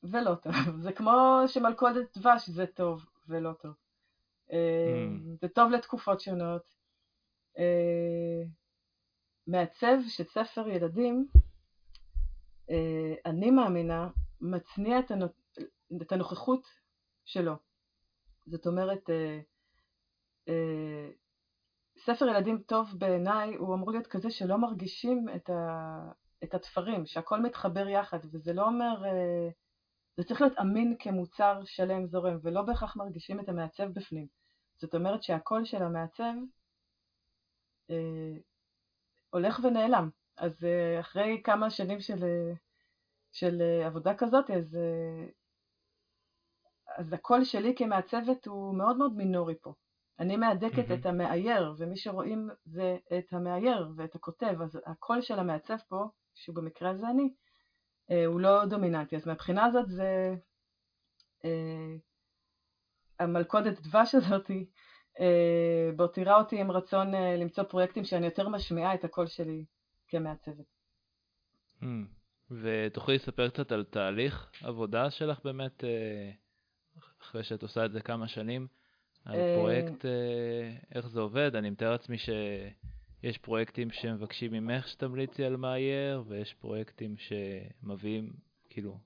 ולא 0.03 0.35
טוב. 0.35 0.53
זה 0.83 0.91
כמו 0.91 1.41
שמלכודת 1.47 2.17
דבש 2.17 2.49
זה 2.49 2.65
טוב 2.65 3.05
ולא 3.27 3.53
טוב. 3.53 3.73
אה, 4.51 4.57
Mm. 5.07 5.37
זה 5.41 5.47
טוב 5.47 5.71
לתקופות 5.71 6.21
שונות. 6.21 6.75
אה, 7.57 8.43
מעצב 9.47 9.97
של 10.07 10.23
ספר 10.23 10.67
ילדים, 10.67 11.27
אה, 12.69 13.13
אני 13.25 13.51
מאמינה, 13.51 14.09
מצניע 14.41 14.99
את, 14.99 15.11
הנו... 15.11 15.25
את 16.01 16.11
הנוכחות 16.11 16.67
שלו. 17.25 17.53
זאת 18.45 18.67
אומרת, 18.67 19.09
אה, 19.09 19.15
אה, 19.15 19.39
ספר 21.97 22.27
ילדים 22.27 22.61
טוב 22.61 22.89
בעיניי 22.97 23.55
הוא 23.55 23.75
אמור 23.75 23.91
להיות 23.91 24.07
כזה 24.07 24.31
שלא 24.31 24.57
מרגישים 24.57 25.25
את, 25.35 25.49
ה... 25.49 26.11
את 26.43 26.53
התפרים, 26.53 27.05
שהכל 27.05 27.39
מתחבר 27.41 27.87
יחד, 27.87 28.19
וזה 28.31 28.53
לא 28.53 28.65
אומר, 28.65 29.05
אה, 29.05 29.49
זה 30.17 30.23
צריך 30.23 30.41
להיות 30.41 30.57
אמין 30.61 30.95
כמוצר 30.99 31.61
שלם 31.65 32.07
זורם, 32.07 32.37
ולא 32.43 32.61
בהכרח 32.61 32.95
מרגישים 32.95 33.39
את 33.39 33.49
המעצב 33.49 33.87
בפנים. 33.93 34.27
זאת 34.77 34.95
אומרת 34.95 35.23
שהקול 35.23 35.65
של 35.65 35.83
המעצב 35.83 36.33
אה, 37.89 38.37
הולך 39.29 39.59
ונעלם. 39.63 40.09
אז 40.37 40.63
אה, 40.63 40.99
אחרי 40.99 41.41
כמה 41.43 41.69
שנים 41.69 41.99
של, 41.99 42.23
אה, 42.23 42.53
של 43.31 43.61
אה, 43.61 43.87
עבודה 43.87 44.15
כזאת, 44.17 44.49
אז, 44.49 44.75
אה, 44.75 45.25
אז 46.97 47.13
הקול 47.13 47.43
שלי 47.43 47.75
כמעצבת 47.77 48.45
הוא 48.45 48.75
מאוד 48.75 48.97
מאוד 48.97 49.13
מינורי 49.13 49.55
פה. 49.61 49.73
אני 50.19 50.37
מהדקת. 50.37 50.91
את 50.91 51.05
המאייר, 51.05 51.73
ומי 51.77 51.97
שרואים 51.97 52.49
זה 52.65 52.97
את 53.17 53.33
המאייר 53.33 53.89
ואת 53.95 54.15
הכותב, 54.15 54.61
אז 54.61 54.79
הקול 54.85 55.21
של 55.21 55.39
המעצב 55.39 55.77
פה, 55.89 56.05
שהוא 56.35 56.55
במקרה 56.55 56.89
הזה 56.89 57.09
אני, 57.09 57.33
אה, 58.11 58.25
הוא 58.25 58.39
לא 58.39 58.65
דומיננטי. 58.65 59.15
אז 59.15 59.27
מהבחינה 59.27 59.65
הזאת 59.65 59.89
זה 59.89 60.35
אה, 61.45 61.95
המלכודת 63.19 63.81
דבש 63.81 64.15
הזאתי, 64.15 64.69
אה, 65.19 65.89
מותירה 65.97 66.39
אותי 66.39 66.61
עם 66.61 66.71
רצון 66.71 67.15
למצוא 67.15 67.63
פרויקטים 67.63 68.03
שאני 68.03 68.25
יותר 68.25 68.49
משמיעה 68.49 68.93
את 68.93 69.03
הקול 69.03 69.27
שלי 69.27 69.65
כמעצבת. 70.07 70.65
ותוכלי 72.51 73.15
לספר 73.15 73.49
קצת 73.49 73.71
על 73.71 73.83
תהליך 73.83 74.51
עבודה 74.63 75.11
שלך 75.11 75.39
באמת, 75.43 75.83
אחרי 77.21 77.43
שאת 77.43 77.63
עושה 77.63 77.85
את 77.85 77.91
זה 77.91 78.01
כמה 78.01 78.27
שנים, 78.27 78.67
על 79.25 79.35
אה, 79.35 79.55
פרויקט, 79.57 80.05
אה, 80.05 80.71
איך 80.95 81.07
זה 81.07 81.19
עובד? 81.19 81.55
אני 81.55 81.69
מתאר 81.69 81.91
לעצמי 81.91 82.17
שיש 82.17 83.37
פרויקטים 83.37 83.91
שמבקשים 83.91 84.51
ממך 84.51 84.87
שתמליצי 84.87 85.45
על 85.45 85.55
מאייר, 85.55 86.23
ויש 86.27 86.53
פרויקטים 86.53 87.15
שמביאים, 87.17 88.33
כאילו, 88.69 88.97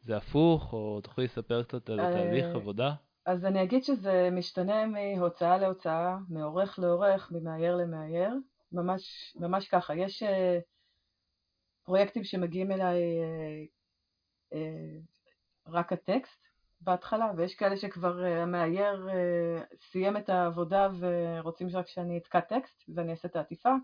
זה 0.00 0.16
הפוך, 0.16 0.72
או 0.72 1.00
תוכלי 1.00 1.24
לספר 1.24 1.62
קצת 1.62 1.90
על 1.90 2.00
אה, 2.00 2.12
תהליך 2.12 2.46
עבודה? 2.54 2.94
אז 3.26 3.44
אני 3.44 3.62
אגיד 3.62 3.84
שזה 3.84 4.28
משתנה 4.32 4.86
מהוצאה 4.86 5.58
להוצאה, 5.58 6.16
מעורך 6.28 6.78
לעורך, 6.78 7.32
ממאייר 7.32 7.76
למאייר, 7.76 8.30
ממש, 8.72 9.34
ממש 9.40 9.68
ככה. 9.68 9.96
יש 9.96 10.22
פרויקטים 11.84 12.24
שמגיעים 12.24 12.72
אליי 12.72 13.00
רק 15.66 15.92
הטקסט 15.92 16.47
בהתחלה, 16.80 17.30
ויש 17.36 17.54
כאלה 17.54 17.76
שכבר 17.76 18.24
אה, 18.24 18.42
המאייר 18.42 19.08
אה, 19.08 19.62
סיים 19.90 20.16
את 20.16 20.28
העבודה 20.28 20.88
ורוצים 20.98 21.68
רק 21.72 21.88
שאני 21.88 22.18
אתקע 22.18 22.40
טקסט 22.40 22.84
ואני 22.94 23.10
אעשה 23.10 23.28
את 23.28 23.36
העטיפה. 23.36 23.74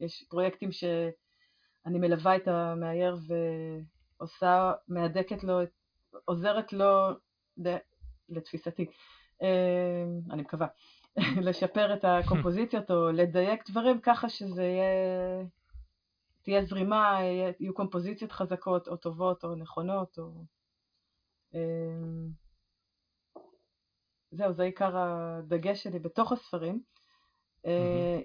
יש 0.00 0.24
פרויקטים 0.28 0.72
שאני 0.72 1.98
מלווה 1.98 2.36
את 2.36 2.48
המאייר 2.48 3.16
ועושה, 4.18 4.72
מהדקת 4.88 5.44
לו, 5.44 5.60
עוזרת 6.24 6.72
לו, 6.72 7.10
לתפיסתי, 8.28 8.86
אה, 9.42 10.04
אני 10.30 10.42
מקווה, 10.42 10.66
לשפר 11.46 11.94
את 11.94 12.04
הקומפוזיציות 12.04 12.90
או 12.90 13.10
לדייק 13.12 13.70
דברים 13.70 14.00
ככה 14.00 14.28
שזה 14.28 14.62
יהיה, 14.62 15.44
תהיה 16.42 16.64
זרימה, 16.64 17.18
יהיו 17.60 17.74
קומפוזיציות 17.74 18.32
חזקות 18.32 18.88
או 18.88 18.96
טובות 18.96 19.44
או 19.44 19.54
נכונות 19.54 20.18
או... 20.18 20.44
אה, 21.54 21.60
זהו, 24.30 24.52
זה 24.52 24.62
עיקר 24.62 24.96
הדגש 24.96 25.82
שלי 25.82 25.98
בתוך 25.98 26.32
הספרים. 26.32 26.80
אה, 27.66 28.20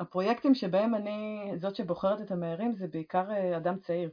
הפרויקטים 0.00 0.54
שבהם 0.54 0.94
אני 0.94 1.50
זאת 1.56 1.76
שבוחרת 1.76 2.20
את 2.20 2.30
המאיירים 2.30 2.72
זה 2.74 2.86
בעיקר 2.86 3.30
אה, 3.30 3.56
אדם 3.56 3.78
צעיר. 3.78 4.10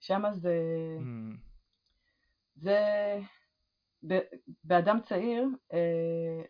שם 0.00 0.22
זה, 0.32 0.58
Hmm. 0.98 1.36
זה 2.56 2.78
ב- 4.06 4.26
באדם 4.64 4.98
צעיר 5.08 5.44
אה, 5.72 5.78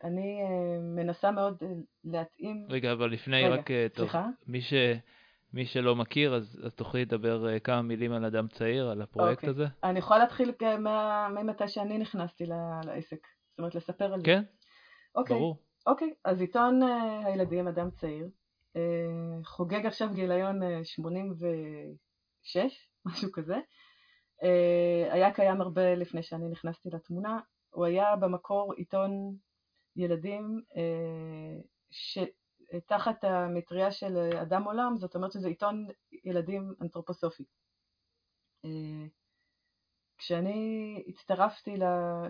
אני 0.04 0.42
אה, 0.42 0.78
מנסה 0.80 1.30
מאוד 1.30 1.62
אה, 1.62 1.68
להתאים, 2.04 2.66
רגע, 2.70 2.92
אבל 2.92 3.10
לפני 3.12 3.44
רגע, 3.44 3.54
רק, 3.54 3.70
אה, 3.70 3.86
טוב, 3.94 4.04
סליחה? 4.04 4.26
מי, 4.46 4.60
ש, 4.60 4.72
מי 5.52 5.66
שלא 5.66 5.96
מכיר, 5.96 6.34
אז, 6.34 6.60
אז 6.64 6.74
תוכלי 6.74 7.02
לדבר 7.04 7.48
אה, 7.48 7.60
כמה 7.60 7.82
מילים 7.82 8.12
על 8.12 8.24
אדם 8.24 8.48
צעיר, 8.48 8.90
על 8.90 9.02
הפרויקט 9.02 9.36
אוקיי. 9.38 9.50
הזה? 9.50 9.66
אני 9.84 9.98
יכולה 9.98 10.18
להתחיל 10.20 10.52
אה, 10.62 10.78
מה- 10.78 11.28
ממתי 11.28 11.68
שאני 11.68 11.98
נכנסתי 11.98 12.44
לעסק, 12.86 13.26
זאת 13.50 13.58
אומרת 13.58 13.74
לספר 13.74 14.12
על 14.12 14.20
זה. 14.20 14.24
כן, 14.26 14.42
אוקיי. 15.14 15.36
ברור. 15.36 15.56
אוקיי, 15.86 16.12
אז 16.24 16.40
עיתון 16.40 16.82
אה, 16.82 17.26
הילדים, 17.26 17.68
אדם 17.68 17.90
צעיר, 17.90 18.28
אה, 18.76 18.82
חוגג 19.44 19.86
עכשיו 19.86 20.08
גיליון 20.14 20.62
אה, 20.62 20.84
86, 20.84 22.56
משהו 23.06 23.32
כזה. 23.32 23.56
אה, 24.42 25.08
היה 25.12 25.32
קיים 25.34 25.60
הרבה 25.60 25.94
לפני 25.94 26.22
שאני 26.22 26.48
נכנסתי 26.48 26.88
לתמונה. 26.92 27.38
הוא 27.70 27.86
היה 27.86 28.16
במקור 28.16 28.72
עיתון 28.76 29.10
ילדים 29.96 30.60
אה, 30.76 31.60
שתחת 32.72 33.24
המטריה 33.24 33.92
של 33.92 34.16
אדם 34.42 34.64
עולם, 34.64 34.96
זאת 34.96 35.14
אומרת 35.14 35.32
שזה 35.32 35.48
עיתון 35.48 35.86
ילדים 36.24 36.74
אנתרופוסופי. 36.82 37.44
אה, 38.64 39.06
כשאני 40.18 41.04
הצטרפתי 41.08 41.76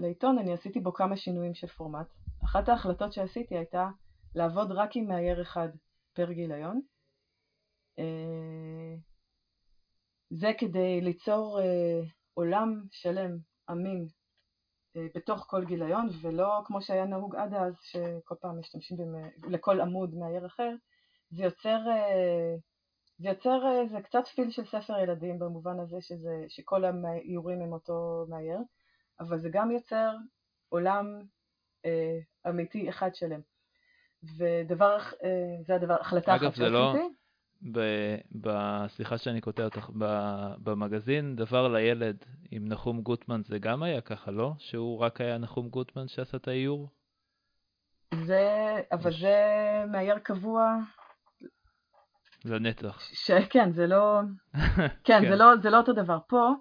לעיתון, 0.00 0.38
אני 0.38 0.52
עשיתי 0.52 0.80
בו 0.80 0.92
כמה 0.92 1.16
שינויים 1.16 1.54
של 1.54 1.66
פורמט. 1.66 2.06
אחת 2.44 2.68
ההחלטות 2.68 3.12
שעשיתי 3.12 3.56
הייתה 3.56 3.88
לעבוד 4.34 4.72
רק 4.72 4.96
עם 4.96 5.08
מאייר 5.08 5.42
אחד 5.42 5.68
פר 6.12 6.32
גיליון. 6.32 6.80
אה, 7.98 8.94
זה 10.30 10.50
כדי 10.58 11.00
ליצור 11.00 11.60
אה, 11.60 12.00
עולם 12.34 12.82
שלם, 12.90 13.38
אמין, 13.70 14.06
בתוך 15.14 15.44
כל 15.48 15.64
גיליון, 15.64 16.08
ולא 16.22 16.60
כמו 16.64 16.82
שהיה 16.82 17.04
נהוג 17.04 17.36
עד 17.36 17.54
אז, 17.54 17.74
שכל 17.82 18.34
פעם 18.40 18.58
משתמשים 18.60 18.96
במ- 18.96 19.52
לכל 19.52 19.80
עמוד 19.80 20.14
מאייר 20.14 20.46
אחר. 20.46 20.70
זה 21.30 21.42
יוצר, 21.44 21.78
אה, 21.90 22.54
זה 23.18 23.28
יוצר 23.28 23.60
אה, 23.66 23.86
זה 23.86 24.00
קצת 24.00 24.26
פיל 24.26 24.50
של 24.50 24.64
ספר 24.64 24.98
ילדים 24.98 25.38
במובן 25.38 25.80
הזה 25.80 25.96
שזה, 26.00 26.44
שכל 26.48 26.84
האיורים 26.84 27.60
הם 27.60 27.72
אותו 27.72 28.26
מאייר, 28.28 28.58
אבל 29.20 29.38
זה 29.38 29.48
גם 29.52 29.70
יוצר 29.70 30.10
עולם 30.68 31.22
אה, 31.84 32.18
אמיתי 32.48 32.88
אחד 32.88 33.14
שלם. 33.14 33.40
ודבר, 34.38 34.98
אה, 35.24 35.30
זה 35.66 35.74
הדבר, 35.74 35.96
החלטה 36.00 36.34
אגב, 36.34 36.44
אחת 36.44 36.54
זה 36.56 36.68
לא- 36.68 36.92
שעשיתי. 37.62 37.78
ב- 37.78 38.48
ב- 38.48 38.86
סליחה 38.88 39.18
שאני 39.18 39.40
קוטע 39.40 39.64
אותך, 39.64 39.90
במגזין 40.62 41.36
דבר 41.36 41.68
לילד 41.68 42.24
עם 42.50 42.68
נחום 42.68 43.02
גוטמן 43.02 43.40
זה 43.44 43.58
גם 43.58 43.82
היה 43.82 44.00
ככה, 44.00 44.30
לא? 44.30 44.52
שהוא 44.58 44.98
רק 44.98 45.20
היה 45.20 45.38
נחום 45.38 45.68
גוטמן 45.68 46.08
שעשה 46.08 46.36
את 46.36 46.48
האיור? 46.48 46.88
זה, 48.14 48.76
אבל 48.92 49.12
זה 49.12 49.36
מאייר 49.92 50.18
קבוע, 50.18 50.76
לנצח. 52.44 53.00
שכן, 53.00 53.72
זה 53.72 53.86
לא, 53.86 54.20
כן, 55.04 55.20
זה 55.28 55.36
לא, 55.36 55.56
זה 55.62 55.70
לא 55.70 55.76
אותו 55.78 55.92
דבר. 55.92 56.18
פה, 56.28 56.52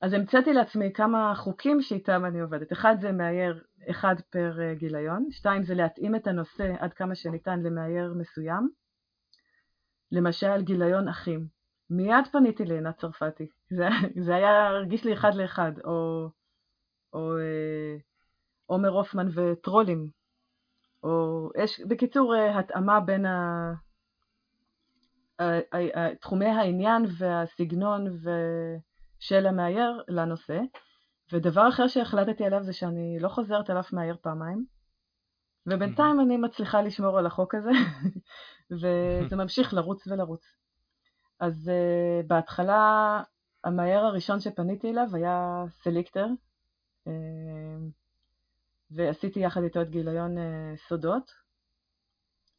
אז 0.00 0.12
המצאתי 0.12 0.52
לעצמי 0.52 0.92
כמה 0.92 1.32
חוקים 1.36 1.82
שאיתם 1.82 2.24
אני 2.24 2.40
עובדת. 2.40 2.72
אחד 2.72 2.96
זה 3.00 3.12
מאייר 3.12 3.64
אחד 3.90 4.14
פר 4.30 4.60
אה, 4.60 4.74
גיליון, 4.74 5.26
שתיים 5.30 5.62
זה 5.62 5.74
להתאים 5.74 6.16
את 6.16 6.26
הנושא 6.26 6.74
עד 6.78 6.92
כמה 6.92 7.14
שניתן 7.14 7.60
למאייר 7.62 8.14
מסוים. 8.18 8.68
למשל 10.12 10.62
גיליון 10.62 11.08
אחים. 11.08 11.46
מיד 11.90 12.26
פניתי 12.32 12.64
לעינת 12.64 12.96
צרפתי. 12.96 13.46
זה, 13.70 13.88
זה 14.24 14.34
היה, 14.34 14.66
הרגיש 14.66 15.04
לי 15.04 15.12
אחד 15.12 15.34
לאחד. 15.34 15.72
או, 15.84 16.28
או 17.12 17.38
אה, 17.38 17.96
עומר 18.66 18.88
הופמן 18.88 19.28
וטרולים. 19.34 20.08
או 21.02 21.48
יש, 21.56 21.80
בקיצור, 21.80 22.34
אה, 22.34 22.58
התאמה 22.58 23.00
בין 23.00 23.26
ה... 23.26 23.72
תחומי 26.20 26.46
העניין 26.46 27.04
והסגנון. 27.18 28.04
של 29.18 29.46
המאייר 29.46 30.02
לנושא. 30.08 30.60
ודבר 31.32 31.68
אחר 31.68 31.88
שהחלטתי 31.88 32.44
עליו 32.44 32.62
זה 32.62 32.72
שאני 32.72 33.18
לא 33.20 33.28
חוזרת 33.28 33.70
על 33.70 33.80
אף 33.80 33.92
מאייר 33.92 34.16
פעמיים, 34.22 34.64
ובינתיים 35.66 36.20
אני 36.20 36.36
מצליחה 36.36 36.82
לשמור 36.82 37.18
על 37.18 37.26
החוק 37.26 37.54
הזה, 37.54 37.70
וזה 38.70 39.36
ממשיך 39.42 39.74
לרוץ 39.74 40.06
ולרוץ. 40.06 40.42
אז 41.40 41.70
uh, 41.70 42.26
בהתחלה 42.26 43.22
המאייר 43.64 44.00
הראשון 44.00 44.40
שפניתי 44.40 44.90
אליו 44.90 45.08
היה 45.12 45.64
סליקטר, 45.82 46.26
uh, 47.08 47.10
ועשיתי 48.90 49.40
יחד 49.40 49.62
איתו 49.62 49.82
את 49.82 49.90
גיליון 49.90 50.38
uh, 50.38 50.40
סודות, 50.88 51.30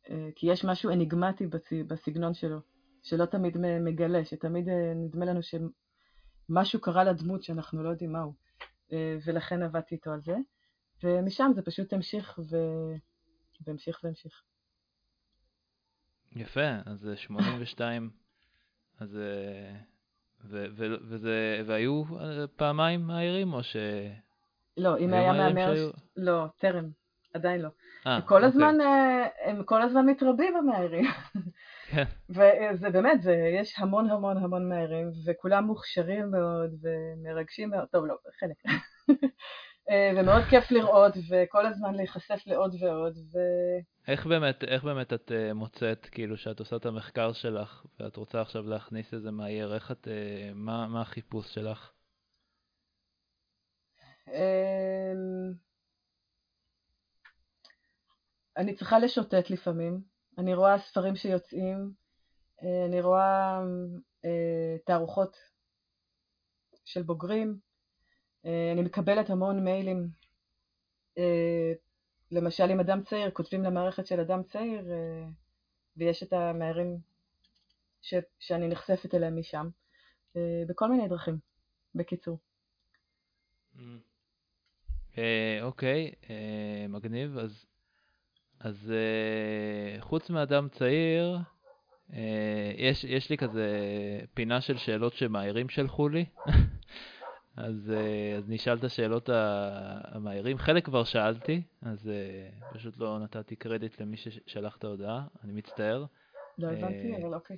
uh, 0.06 0.10
כי 0.36 0.52
יש 0.52 0.66
משהו 0.66 0.92
אניגמטי 0.92 1.48
בצ... 1.48 1.74
בסגנון 1.88 2.34
שלו, 2.34 2.60
שלא 3.04 3.26
תמיד 3.26 3.58
מגלה, 3.58 4.26
שתמיד 4.26 4.68
uh, 4.68 4.72
נדמה 4.96 5.26
לנו 5.26 5.40
שמשהו 5.44 6.82
קרה 6.82 7.04
לדמות 7.04 7.44
שאנחנו 7.44 7.84
לא 7.84 7.90
יודעים 7.90 8.12
מהו. 8.12 8.48
אה, 8.94 9.18
ולכן 9.26 9.64
עבדתי 9.64 9.96
איתו 9.96 10.12
על 10.12 10.22
זה, 10.22 10.36
ומשם 11.04 11.52
זה 11.56 11.62
פשוט 11.62 11.94
המשיך 11.94 12.40
ו... 12.50 12.58
והמשיך 13.66 14.00
והמשיך. 14.04 14.44
יפה, 16.36 16.70
אז 16.86 17.10
82, 17.16 18.10
אז... 19.00 19.18
אה, 19.18 19.80
ו- 20.46 20.66
ו- 20.72 20.96
וזה, 21.02 21.64
והיו 21.66 22.04
אה, 22.20 22.48
פעמיים 22.56 23.02
מהעירים 23.08 23.54
או 23.54 23.64
ש... 23.64 23.76
לא, 24.78 24.98
אם 24.98 25.14
היה 25.14 25.34
מהמר... 25.34 25.76
שהיו... 25.76 25.90
לא, 26.18 26.46
טרם, 26.58 26.90
עדיין 27.34 27.62
לא. 27.62 27.68
아, 27.68 28.10
הם 28.10 28.22
כל 28.22 28.36
אוקיי. 28.36 28.48
הזמן, 28.48 28.76
הם 29.46 29.64
כל 29.64 29.82
הזמן 29.82 30.06
מתרבים 30.06 30.56
המהעירים. 30.56 31.06
כן. 31.88 32.04
וזה 32.30 32.90
באמת, 32.90 33.22
זה, 33.22 33.34
יש 33.34 33.80
המון 33.80 34.10
המון 34.10 34.38
המון 34.38 34.70
מהערים, 34.70 35.12
וכולם 35.26 35.64
מוכשרים 35.64 36.32
מאוד 36.32 36.72
ומרגשים 36.82 37.70
מאוד, 37.70 37.86
טוב, 37.92 38.06
לא, 38.06 38.16
חלק. 38.40 38.56
אה, 39.90 40.12
ומאוד 40.16 40.44
כיף 40.50 40.72
לראות, 40.72 41.14
וכל 41.30 41.66
הזמן 41.66 41.96
להיחשף 41.96 42.42
לעוד 42.46 42.76
ועוד. 42.82 43.18
ו... 43.18 43.38
איך 44.08 44.26
באמת, 44.26 44.64
איך 44.64 44.84
באמת 44.84 45.14
את 45.14 45.32
uh, 45.32 45.54
מוצאת, 45.54 46.06
כאילו, 46.06 46.38
שאת 46.38 46.60
עושה 46.60 46.76
את 46.76 46.86
המחקר 46.86 47.34
שלך, 47.34 47.86
ואת 48.00 48.16
רוצה 48.16 48.42
עכשיו 48.42 48.64
להכניס 48.70 49.14
איזה 49.14 49.32
מהיר, 49.32 49.76
איך 49.76 49.92
את, 49.92 50.08
uh, 50.08 50.54
מה, 50.54 50.88
מה 50.88 51.02
החיפוש 51.02 51.54
שלך? 51.54 51.92
אמ, 54.28 55.54
אני 58.58 58.76
צריכה 58.76 59.00
לשוטט 59.00 59.50
לפעמים. 59.50 60.02
אני 60.38 60.54
רואה 60.54 60.80
ספרים 60.80 61.16
שיוצאים, 61.16 61.92
אה, 62.64 62.86
אני 62.86 63.02
רואה 63.02 63.60
אה, 64.26 64.78
תערוכות 64.86 65.38
של 66.86 67.04
בוגרים, 67.04 67.50
אה, 67.50 67.67
אני 68.48 68.82
מקבלת 68.82 69.30
המון 69.30 69.64
מיילים. 69.64 70.08
למשל, 72.32 72.70
עם 72.70 72.80
אדם 72.80 73.04
צעיר, 73.04 73.32
כותבים 73.32 73.64
למערכת 73.64 74.08
של 74.08 74.20
אדם 74.20 74.44
צעיר, 74.44 74.86
ויש 75.98 76.24
את 76.24 76.34
המהרים 76.34 76.98
ש, 78.02 78.14
שאני 78.40 78.68
נחשפת 78.68 79.16
אליהם 79.16 79.40
משם, 79.40 79.70
בכל 80.68 80.90
מיני 80.90 81.08
דרכים, 81.08 81.38
בקיצור. 81.96 82.38
אוקיי, 85.62 86.12
מגניב. 86.90 87.38
אז 87.38 87.66
אז 88.60 88.94
חוץ 90.00 90.30
מאדם 90.30 90.70
צעיר, 90.70 91.38
יש, 92.78 93.04
יש 93.04 93.30
לי 93.30 93.38
כזה 93.38 93.70
פינה 94.34 94.62
של 94.62 94.78
שאלות 94.78 95.14
שמאיירים 95.14 95.70
שלחו 95.70 96.10
לי. 96.10 96.26
אז, 97.58 97.92
uh, 97.94 98.38
אז 98.38 98.50
נשאל 98.50 98.78
את 98.78 98.84
השאלות 98.84 99.30
המאיירים. 99.34 100.58
חלק 100.58 100.86
כבר 100.86 101.04
שאלתי, 101.04 101.62
אז 101.82 102.10
uh, 102.10 102.74
פשוט 102.74 102.98
לא 102.98 103.20
נתתי 103.20 103.56
קרדיט 103.56 104.02
למי 104.02 104.18
ששלח 104.18 104.78
את 104.78 104.84
ההודעה, 104.84 105.24
אני 105.44 105.54
מצטער. 105.54 106.06
לא 106.58 106.68
הבנתי, 106.68 107.16
אבל 107.22 107.34
אוקיי. 107.34 107.58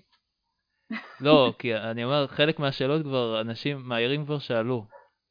לא, 1.22 1.52
כי 1.60 1.76
אני 1.76 2.04
אומר, 2.04 2.28
חלק 2.28 2.60
מהשאלות 2.60 3.02
כבר, 3.02 3.42
אנשים, 3.42 3.82
מאיירים 3.84 4.26
כבר 4.26 4.40
שאלו. 4.40 4.86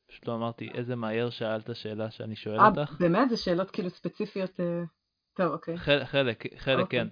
פשוט 0.09 0.29
לא 0.29 0.35
אמרתי 0.35 0.71
איזה 0.75 0.97
מאייר 0.97 1.31
שאלת 1.31 1.77
שאלה 1.77 2.11
שאני 2.11 2.37
שואל 2.37 2.61
אותך. 2.61 2.93
אה, 2.93 2.97
באמת? 3.01 3.31
זה 3.31 3.37
שאלות 3.37 3.71
כאילו 3.71 3.91
ספציפיות? 3.91 4.61
טוב, 5.37 5.53
אוקיי. 5.53 5.77
חלק, 5.77 6.05
חלק, 6.05 6.45
חלק 6.59 6.81
אוקיי. 6.81 7.01
כן. 7.01 7.09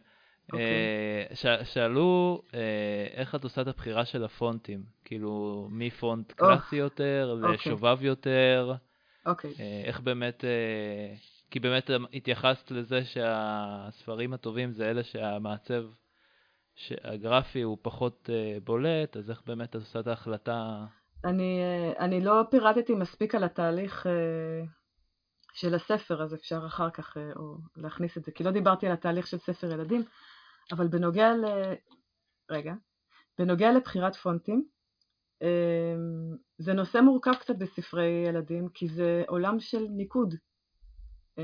אוקיי. 0.52 1.26
ש, 1.35 1.46
שאלו 1.64 2.42
אה, 2.54 3.06
איך 3.14 3.35
את 3.35 3.44
עושה 3.44 3.62
את 3.62 3.66
הבחירה 3.66 4.04
של 4.04 4.24
הפונטים, 4.24 4.82
כאילו 5.04 5.66
מפונט 5.70 6.32
קלאסי 6.32 6.76
יותר 6.76 7.37
אוקיי. 7.38 7.54
לשובב 7.54 7.98
יותר, 8.02 8.74
אוקיי. 9.26 9.54
אה, 9.61 9.82
איך 9.85 10.00
באמת, 10.00 10.44
אה, 10.44 11.14
כי 11.50 11.61
באמת 11.61 11.90
התייחסת 12.12 12.70
לזה 12.70 13.04
שהספרים 13.04 14.32
הטובים 14.32 14.72
זה 14.72 14.90
אלה 14.90 15.02
שהמעצב 15.02 15.85
הגרפי 17.04 17.62
הוא 17.62 17.78
פחות 17.82 18.30
בולט, 18.64 19.16
אז 19.16 19.30
איך 19.30 19.42
באמת 19.46 19.70
את 19.70 19.74
עושה 19.74 20.00
את 20.00 20.06
ההחלטה? 20.06 20.85
אני, 21.24 21.61
אני 21.98 22.20
לא 22.20 22.42
פירטתי 22.50 22.94
מספיק 22.94 23.35
על 23.35 23.44
התהליך 23.44 24.06
של 25.56 25.74
הספר, 25.74 26.22
אז 26.22 26.35
אפשר 26.35 26.66
אחר 26.66 26.90
כך 26.90 27.16
אה, 27.16 27.30
או 27.37 27.56
להכניס 27.76 28.18
את 28.18 28.24
זה, 28.24 28.32
כי 28.32 28.44
לא 28.44 28.50
דיברתי 28.50 28.87
על 28.87 28.92
התהליך 28.92 29.26
של 29.26 29.38
ספר 29.38 29.72
ילדים, 29.72 30.04
אבל 30.72 30.88
בנוגע 30.88 31.33
ל... 31.33 31.44
רגע, 32.50 32.74
בנוגע 33.38 33.72
לבחירת 33.72 34.16
פונטים, 34.16 34.66
אמ, 35.42 36.37
זה 36.59 36.72
נושא 36.72 36.98
מורכב 36.98 37.35
קצת 37.35 37.57
בספרי 37.57 38.24
ילדים, 38.29 38.68
כי 38.68 38.88
זה 38.88 39.22
עולם 39.29 39.61
של 39.61 39.87
ניקוד. 39.90 40.35
Mm-hmm. 40.35 41.40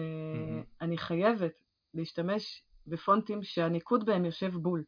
אני 0.80 0.98
חייבת 0.98 1.52
להשתמש 1.94 2.62
בפונטים 2.86 3.42
שהניקוד 3.42 4.06
בהם 4.06 4.24
יושב 4.24 4.56
בול. 4.56 4.84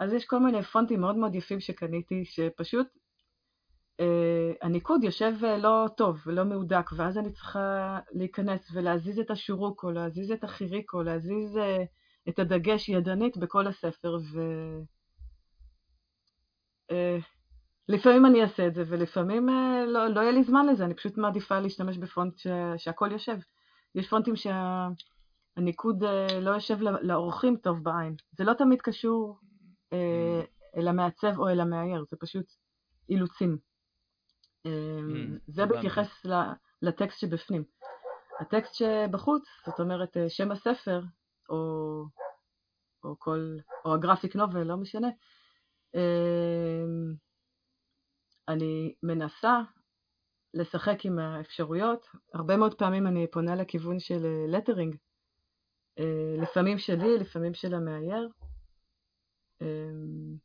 אז 0.00 0.12
יש 0.12 0.24
כל 0.24 0.38
מיני 0.38 0.62
פונטים 0.62 1.00
מאוד 1.00 1.16
מאוד 1.16 1.34
יפים 1.34 1.60
שקניתי, 1.60 2.24
שפשוט 2.24 2.86
Uh, 4.00 4.56
הניקוד 4.62 5.04
יושב 5.04 5.32
uh, 5.40 5.46
לא 5.46 5.86
טוב 5.96 6.22
ולא 6.26 6.44
מהודק, 6.44 6.90
ואז 6.96 7.18
אני 7.18 7.32
צריכה 7.32 7.98
להיכנס 8.12 8.70
ולהזיז 8.72 9.18
את 9.18 9.30
השורוק, 9.30 9.84
או 9.84 9.90
להזיז 9.90 10.30
את 10.30 10.44
החיריק, 10.44 10.94
או 10.94 11.02
להזיז 11.02 11.56
uh, 11.56 11.60
את 12.28 12.38
הדגש 12.38 12.88
ידנית 12.88 13.36
בכל 13.36 13.66
הספר, 13.66 14.18
ו... 14.32 14.40
Uh, 16.92 17.24
לפעמים 17.88 18.26
אני 18.26 18.42
אעשה 18.42 18.66
את 18.66 18.74
זה, 18.74 18.82
ולפעמים 18.86 19.48
uh, 19.48 19.86
לא, 19.86 20.06
לא 20.08 20.20
יהיה 20.20 20.32
לי 20.32 20.44
זמן 20.44 20.66
לזה, 20.66 20.84
אני 20.84 20.94
פשוט 20.94 21.16
מעדיפה 21.16 21.60
להשתמש 21.60 21.98
בפונט 21.98 22.38
ש... 22.38 22.46
שהכל 22.76 23.08
יושב. 23.12 23.36
יש 23.94 24.08
פונטים 24.08 24.34
שהניקוד 24.36 26.02
שה... 26.02 26.26
uh, 26.26 26.40
לא 26.40 26.50
יושב 26.50 26.78
לאורחים 26.80 27.56
טוב 27.56 27.84
בעין. 27.84 28.16
זה 28.32 28.44
לא 28.44 28.52
תמיד 28.54 28.82
קשור 28.82 29.38
uh, 29.94 29.96
אל 30.76 30.88
המעצב 30.88 31.38
או 31.38 31.48
אל 31.48 31.60
המאייר, 31.60 32.04
זה 32.10 32.16
פשוט 32.20 32.46
אילוצים. 33.08 33.58
mm, 34.66 34.70
זה 35.46 35.66
בהתייחס 35.66 36.26
לטקסט 36.82 37.18
שבפנים. 37.18 37.64
הטקסט 38.40 38.74
שבחוץ, 38.74 39.44
זאת 39.66 39.80
אומרת 39.80 40.16
אה, 40.16 40.30
שם 40.30 40.50
הספר, 40.50 41.00
או, 41.48 42.04
או, 43.04 43.18
כל, 43.18 43.56
או 43.84 43.94
הגרפיק 43.94 44.36
נובל, 44.36 44.62
לא 44.62 44.76
משנה, 44.76 45.08
אמ, 45.94 47.14
אני 48.48 48.94
מנסה 49.02 49.60
לשחק 50.54 51.04
עם 51.04 51.18
האפשרויות. 51.18 52.06
הרבה 52.34 52.56
מאוד 52.56 52.74
פעמים 52.74 53.06
אני 53.06 53.26
פונה 53.30 53.54
לכיוון 53.54 53.98
של 54.00 54.26
לטרינג, 54.48 54.96
אה, 55.98 56.04
אה, 56.04 56.42
לפעמים 56.42 56.78
שלי, 56.78 57.18
לפעמים 57.18 57.54
של 57.54 57.74
המאייר, 57.74 58.28
אמ, 59.62 60.36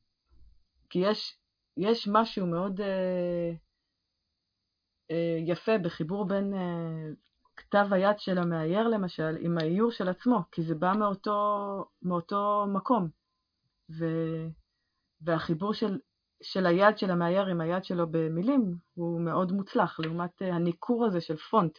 כי 0.90 1.00
יש, 1.00 1.38
יש 1.78 2.08
משהו 2.12 2.48
מאוד 2.48 2.82
אה, 2.82 3.52
יפה 5.48 5.78
בחיבור 5.78 6.28
בין 6.28 6.54
כתב 7.60 7.88
היד 7.92 8.20
של 8.20 8.38
המאייר 8.38 8.88
למשל 8.88 9.38
עם 9.40 9.58
האיור 9.58 9.92
של 9.92 10.10
עצמו, 10.10 10.40
כי 10.52 10.64
זה 10.64 10.76
בא 10.76 10.94
מאותו, 11.00 11.36
מאותו 12.02 12.66
מקום. 12.74 13.10
ו, 14.00 14.06
והחיבור 15.22 15.74
של, 15.74 16.00
של 16.44 16.66
היד 16.66 16.98
של 16.98 17.12
המאייר 17.12 17.46
עם 17.46 17.62
היד 17.62 17.84
שלו 17.84 18.12
במילים 18.12 18.76
הוא 18.94 19.22
מאוד 19.22 19.52
מוצלח, 19.52 20.00
לעומת 20.00 20.42
אה, 20.42 20.56
הניכור 20.56 21.06
הזה 21.06 21.22
של 21.22 21.38
פונט. 21.38 21.78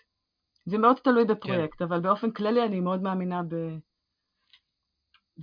זה 0.65 0.79
מאוד 0.79 0.97
תלוי 1.05 1.25
בפרויקט, 1.25 1.79
כן. 1.79 1.85
אבל 1.85 2.01
באופן 2.01 2.31
כללי 2.31 2.65
אני 2.65 2.81
מאוד 2.81 3.03
מאמינה 3.03 3.43
ב... 3.43 3.55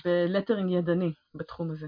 ב 0.06 0.12
lettering 0.12 0.72
ידני 0.72 1.14
בתחום 1.34 1.72
הזה. 1.72 1.88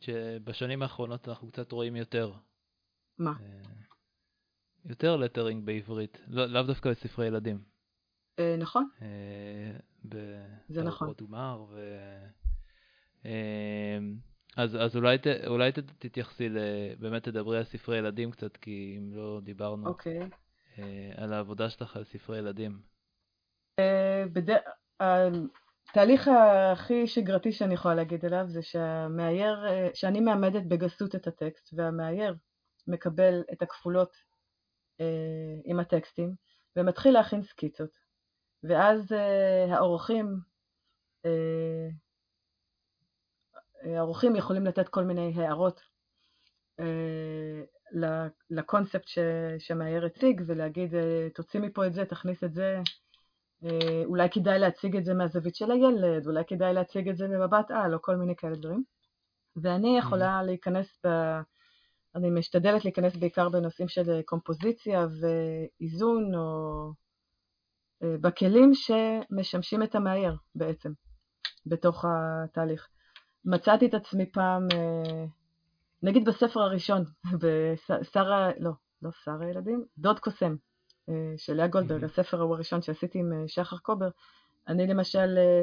שבשנים 0.00 0.82
האחרונות 0.82 1.28
אנחנו 1.28 1.48
קצת 1.48 1.72
רואים 1.72 1.96
יותר 1.96 2.32
מה? 3.18 3.32
אה, 4.86 4.90
יותר 4.90 5.16
lettering 5.16 5.66
בעברית, 5.66 6.20
לא, 6.28 6.46
לאו 6.46 6.62
דווקא 6.62 6.90
בספרי 6.90 7.26
ילדים. 7.26 7.58
אה, 8.38 8.56
נכון. 8.58 8.88
זה 10.68 10.82
נכון. 10.82 11.12
גמר. 11.20 11.64
ו... 11.70 12.06
אז, 14.56 14.76
אז 14.76 14.96
אולי, 14.96 15.18
ת, 15.18 15.26
אולי 15.46 15.72
ת, 15.72 15.78
תתייחסי, 15.78 16.48
באמת 16.98 17.22
תדברי 17.24 17.58
על 17.58 17.64
ספרי 17.64 17.98
ילדים 17.98 18.30
קצת, 18.30 18.56
כי 18.56 18.96
אם 18.98 19.12
לא 19.12 19.40
דיברנו. 19.42 19.86
אוקיי. 19.86 20.20
על 21.16 21.32
העבודה 21.32 21.70
שלך 21.70 21.96
על 21.96 22.04
ספרי 22.04 22.38
ילדים. 22.38 22.80
בד... 24.32 24.56
התהליך 25.90 26.30
הכי 26.72 27.06
שגרתי 27.06 27.52
שאני 27.52 27.74
יכולה 27.74 27.94
להגיד 27.94 28.24
עליו 28.24 28.44
זה 28.48 28.62
שהמאייר, 28.62 29.56
שאני 29.94 30.20
מאמדת 30.20 30.62
בגסות 30.68 31.14
את 31.14 31.26
הטקסט, 31.26 31.70
והמאייר 31.72 32.34
מקבל 32.86 33.42
את 33.52 33.62
הכפולות 33.62 34.12
אה, 34.12 34.29
עם 35.64 35.80
הטקסטים, 35.80 36.34
ומתחיל 36.76 37.14
להכין 37.14 37.42
סקיצות. 37.42 37.90
ואז 38.62 39.12
אה, 39.12 39.76
האורחים, 39.76 40.36
אה, 41.24 41.88
האורחים 43.84 44.36
יכולים 44.36 44.66
לתת 44.66 44.88
כל 44.88 45.04
מיני 45.04 45.32
הערות 45.36 45.80
אה, 46.80 48.26
לקונספט 48.50 49.04
שמאייר 49.58 50.06
הציג, 50.06 50.42
ולהגיד, 50.46 50.94
אה, 50.94 51.28
תוציא 51.34 51.60
מפה 51.60 51.86
את 51.86 51.92
זה, 51.92 52.04
תכניס 52.04 52.44
את 52.44 52.54
זה, 52.54 52.80
אה, 53.64 54.02
אולי 54.04 54.28
כדאי 54.30 54.58
להציג 54.58 54.96
את 54.96 55.04
זה 55.04 55.14
מהזווית 55.14 55.56
של 55.56 55.70
הילד, 55.70 56.26
אולי 56.26 56.44
כדאי 56.46 56.74
להציג 56.74 57.08
את 57.08 57.16
זה 57.16 57.28
ממבט 57.28 57.70
על, 57.70 57.94
או 57.94 58.02
כל 58.02 58.16
מיני 58.16 58.36
כאלה 58.36 58.56
דברים. 58.56 58.84
ואני 59.56 59.98
יכולה 59.98 60.42
להיכנס, 60.42 60.98
ב... 61.06 61.08
אני 62.14 62.30
משתדלת 62.30 62.84
להיכנס 62.84 63.16
בעיקר 63.16 63.48
בנושאים 63.48 63.88
של 63.88 64.22
קומפוזיציה 64.24 65.06
ואיזון, 65.20 66.34
או 66.34 66.92
אה, 68.02 68.16
בכלים 68.20 68.70
שמשמשים 68.74 69.82
את 69.82 69.94
המאייר 69.94 70.36
בעצם, 70.54 70.92
בתוך 71.66 72.04
התהליך. 72.08 72.88
מצאתי 73.44 73.86
את 73.86 73.94
עצמי 73.94 74.30
פעם, 74.30 74.66
אה, 74.72 75.24
נגיד 76.02 76.24
בספר 76.24 76.60
הראשון, 76.60 77.04
בשרה, 77.42 78.50
לא, 78.58 78.70
לא 79.02 79.10
שר 79.24 79.42
הילדים, 79.42 79.84
דוד 79.98 80.18
קוסם. 80.18 80.56
אה, 81.10 81.34
של 81.36 81.54
לאה 81.54 81.66
גולדברג, 81.66 82.04
הספר 82.04 82.40
ההוא 82.40 82.54
הראשון 82.54 82.82
שעשיתי 82.82 83.18
עם 83.18 83.32
אה, 83.32 83.48
שחר 83.48 83.76
קובר, 83.76 84.08
אני 84.68 84.86
למשל 84.86 85.38
אה, 85.38 85.62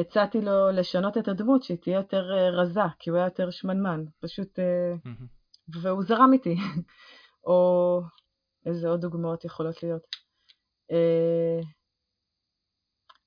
הצעתי 0.00 0.40
לו 0.40 0.70
לשנות 0.70 1.18
את 1.18 1.28
הדמות, 1.28 1.62
שהיא 1.62 1.78
תהיה 1.78 1.96
יותר 1.96 2.22
רזה, 2.52 2.80
כי 2.98 3.10
הוא 3.10 3.16
היה 3.16 3.26
יותר 3.26 3.50
שמנמן, 3.50 4.04
פשוט, 4.20 4.58
והוא 5.82 6.02
זרם 6.02 6.32
איתי. 6.32 6.56
או 7.46 8.00
איזה 8.66 8.88
עוד 8.88 9.00
דוגמאות 9.00 9.44
יכולות 9.44 9.82
להיות. 9.82 10.02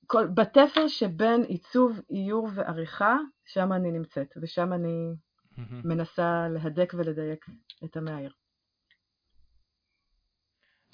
כל, 0.06 0.26
בתפר 0.34 0.88
שבין 0.88 1.42
עיצוב, 1.42 2.00
איור 2.10 2.48
ועריכה, 2.54 3.16
שם 3.44 3.72
אני 3.72 3.90
נמצאת, 3.90 4.34
ושם 4.42 4.72
אני 4.72 5.14
מנסה 5.84 6.48
להדק 6.48 6.92
ולדייק 6.96 7.46
את 7.84 7.96
המאייר. 7.96 8.32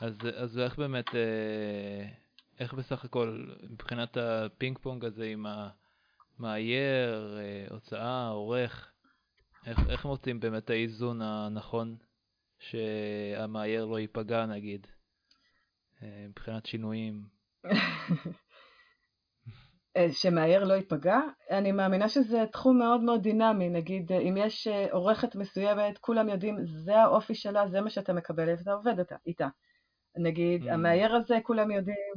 אז, 0.01 0.18
אז 0.37 0.59
איך 0.59 0.79
באמת, 0.79 1.14
אה, 1.14 2.09
איך 2.58 2.74
בסך 2.74 3.04
הכל, 3.04 3.46
מבחינת 3.70 4.16
הפינג 4.16 4.78
פונג 4.78 5.04
הזה 5.04 5.24
עם 5.24 5.46
המאייר, 6.38 7.38
אה, 7.38 7.66
הוצאה, 7.70 8.28
עורך, 8.28 8.92
איך, 9.66 9.78
איך 9.88 10.04
מוצאים 10.04 10.40
באמת 10.40 10.70
האיזון 10.70 11.22
הנכון 11.22 11.96
שהמאייר 12.58 13.84
לא 13.84 13.98
ייפגע 13.98 14.46
נגיד, 14.46 14.86
אה, 16.02 16.26
מבחינת 16.28 16.66
שינויים? 16.66 17.22
שמאייר 20.12 20.64
לא 20.64 20.74
ייפגע? 20.74 21.20
אני 21.50 21.72
מאמינה 21.72 22.08
שזה 22.08 22.44
תחום 22.52 22.78
מאוד 22.78 23.00
מאוד 23.00 23.22
דינמי, 23.22 23.68
נגיד 23.68 24.12
אם 24.12 24.34
יש 24.36 24.68
עורכת 24.90 25.36
מסוימת, 25.36 25.98
כולם 25.98 26.28
יודעים, 26.28 26.56
זה 26.66 26.96
האופי 26.96 27.34
שלה, 27.34 27.68
זה 27.68 27.80
מה 27.80 27.90
שאתה 27.90 28.12
מקבל, 28.12 28.48
ואתה 28.48 28.72
עובד 28.72 28.94
איתה. 29.26 29.48
נגיד, 30.16 30.62
mm. 30.62 30.72
המאייר 30.72 31.14
הזה, 31.14 31.38
כולם 31.42 31.70
יודעים, 31.70 32.14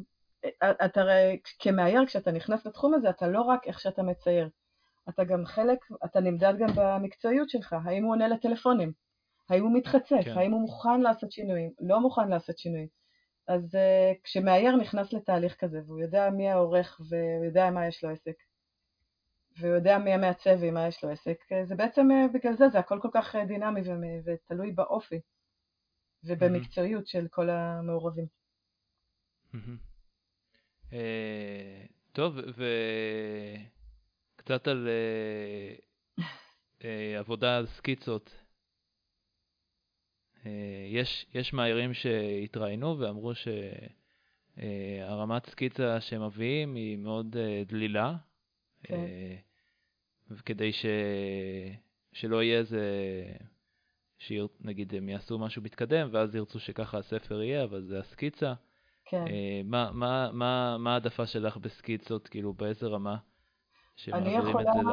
אתה 0.86 1.02
הרי 1.02 1.39
כמאייר, 1.60 2.06
כשאתה 2.06 2.32
נכנס 2.32 2.65
לתחום 2.65 2.93
הזה, 2.93 3.10
אתה 3.10 3.28
לא 3.28 3.41
רק 3.41 3.67
איך 3.67 3.80
שאתה 3.80 4.04
מצייר, 4.04 4.49
אתה 5.10 5.23
גם 5.23 5.45
חלק, 5.45 5.80
אתה 6.06 6.19
נמדד 6.19 6.54
גם 6.60 6.69
במקצועיות 6.75 7.49
שלך, 7.49 7.75
האם 7.86 8.04
הוא 8.04 8.12
עונה 8.12 8.28
לטלפונים, 8.28 8.91
האם 9.49 9.63
הוא 9.63 9.78
מתחצף, 9.78 10.25
כן. 10.25 10.38
האם 10.38 10.52
הוא 10.52 10.62
מוכן 10.62 11.02
לעשות 11.02 11.32
שינויים, 11.32 11.71
לא 11.80 11.99
מוכן 11.99 12.30
לעשות 12.30 12.58
שינויים. 12.58 12.88
אז 13.47 13.75
uh, 13.75 14.17
כשמאייר 14.23 14.75
נכנס 14.75 15.13
לתהליך 15.13 15.56
כזה, 15.56 15.82
והוא 15.86 15.99
יודע 15.99 16.30
מי 16.30 16.49
העורך 16.49 17.02
והוא 17.10 17.45
יודע 17.45 17.69
מה 17.71 17.88
יש 17.88 18.04
לו 18.04 18.10
עסק, 18.10 18.36
והוא 19.60 19.75
יודע 19.75 19.97
מי 19.97 20.13
המעצב 20.13 20.58
ומה 20.62 20.88
יש 20.88 21.04
לו 21.04 21.10
עסק, 21.10 21.38
אה, 21.52 21.65
זה 21.65 21.75
בעצם, 21.75 22.08
uh, 22.12 22.34
בגלל 22.34 22.56
זה, 22.56 22.69
זה 22.69 22.80
הכל 22.80 22.99
כל 23.02 23.10
כך 23.13 23.36
דינמי 23.47 23.82
ותלוי 24.25 24.71
באופי. 24.71 25.19
ובמקצועיות 26.23 27.08
של 27.08 27.28
כל 27.30 27.49
המעורבים. 27.49 28.25
אה, 29.54 29.60
טוב, 32.12 32.38
וקצת 34.36 34.67
על 34.67 34.88
אה, 34.88 35.75
אה, 36.84 37.19
עבודה 37.19 37.58
על 37.58 37.65
סקיצות. 37.65 38.36
יש, 40.89 41.25
יש 41.34 41.54
מאיירים 41.54 41.93
שהתראיינו 41.93 42.99
ואמרו 42.99 43.32
שהרמת 44.58 45.45
סקיצה 45.45 46.02
שהם 46.02 46.25
מביאים 46.25 46.75
היא 46.75 46.97
מאוד 46.97 47.36
דלילה, 47.65 48.15
כן. 48.84 48.95
וכדי 50.32 50.73
ש... 50.73 50.86
שלא 52.13 52.43
יהיה 52.43 52.60
איזה 52.60 52.84
שנגיד 54.17 54.95
הם 54.95 55.10
יעשו 55.10 55.39
משהו 55.39 55.62
מתקדם, 55.62 56.10
ואז 56.12 56.36
ירצו 56.36 56.60
שככה 56.60 56.97
הספר 56.97 57.41
יהיה, 57.41 57.63
אבל 57.63 57.82
זה 57.82 57.99
הסקיצה. 57.99 58.54
כן. 59.10 59.26
אה, 59.28 59.62
מה, 60.34 60.93
העדפה 60.93 61.26
שלך 61.26 61.58
בסקיצות, 61.58 62.28
כאילו 62.28 62.54
באיזה 62.54 62.88
רמה? 62.88 63.17
שמעבירים 63.95 64.48
יכולה, 64.50 64.72
את 64.72 64.76
זה 64.76 64.82
ל... 64.82 64.91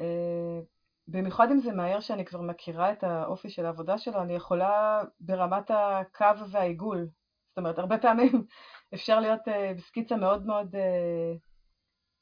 אה, 0.00 0.60
במיוחד 1.08 1.50
אם 1.50 1.58
זה 1.58 1.72
מהר 1.72 2.00
שאני 2.00 2.24
כבר 2.24 2.40
מכירה 2.40 2.92
את 2.92 3.04
האופי 3.04 3.50
של 3.50 3.66
העבודה 3.66 3.98
שלו, 3.98 4.22
אני 4.22 4.32
יכולה 4.32 5.02
ברמת 5.20 5.70
הקו 5.70 6.48
והעיגול. 6.50 7.08
זאת 7.48 7.58
אומרת, 7.58 7.78
הרבה 7.78 7.98
פעמים 7.98 8.32
אפשר 8.94 9.20
להיות 9.20 9.48
אה, 9.48 9.74
בסקיצה 9.74 10.16
מאוד 10.16 10.46
מאוד 10.46 10.76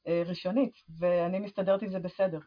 אה, 0.07 0.23
ראשונית, 0.25 0.73
ואני 0.99 1.39
מסתדרת 1.39 1.81
עם 1.81 1.89
זה 1.89 1.99
בסדר. 1.99 2.39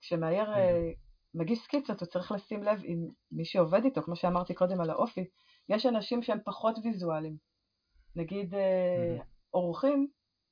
כשמאייר 0.00 0.54
אה, 0.54 0.90
מגיש 1.34 1.58
סקיצות, 1.58 2.00
הוא 2.00 2.08
צריך 2.08 2.32
לשים 2.32 2.62
לב 2.62 2.80
עם 2.84 3.08
מי 3.32 3.44
שעובד 3.44 3.84
איתו, 3.84 4.02
כמו 4.02 4.16
שאמרתי 4.16 4.54
קודם 4.54 4.80
על 4.80 4.90
האופי, 4.90 5.24
יש 5.68 5.86
אנשים 5.86 6.22
שהם 6.22 6.38
פחות 6.44 6.78
ויזואליים. 6.84 7.47
נגיד 8.18 8.54
mm-hmm. 8.54 9.22
אורחים, 9.54 10.08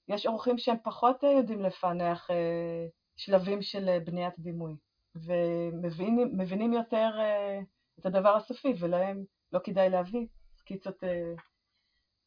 יש 0.09 0.27
אורחים 0.27 0.59
שהם 0.59 0.77
פחות 0.85 1.25
אה, 1.25 1.31
יודעים 1.31 1.63
לפענח 1.63 2.31
אה, 2.31 2.87
שלבים 3.17 3.63
של 3.63 3.99
בניית 4.05 4.35
דימוי, 4.39 4.77
ומבינים 5.15 6.73
יותר 6.73 7.11
את 8.01 8.07
הדבר 8.07 8.37
הסופי, 8.37 8.75
ולהם 8.81 9.25
לא 9.53 9.61
כדאי 9.65 9.91
להביא 9.91 10.27
סקיצות, 10.57 10.97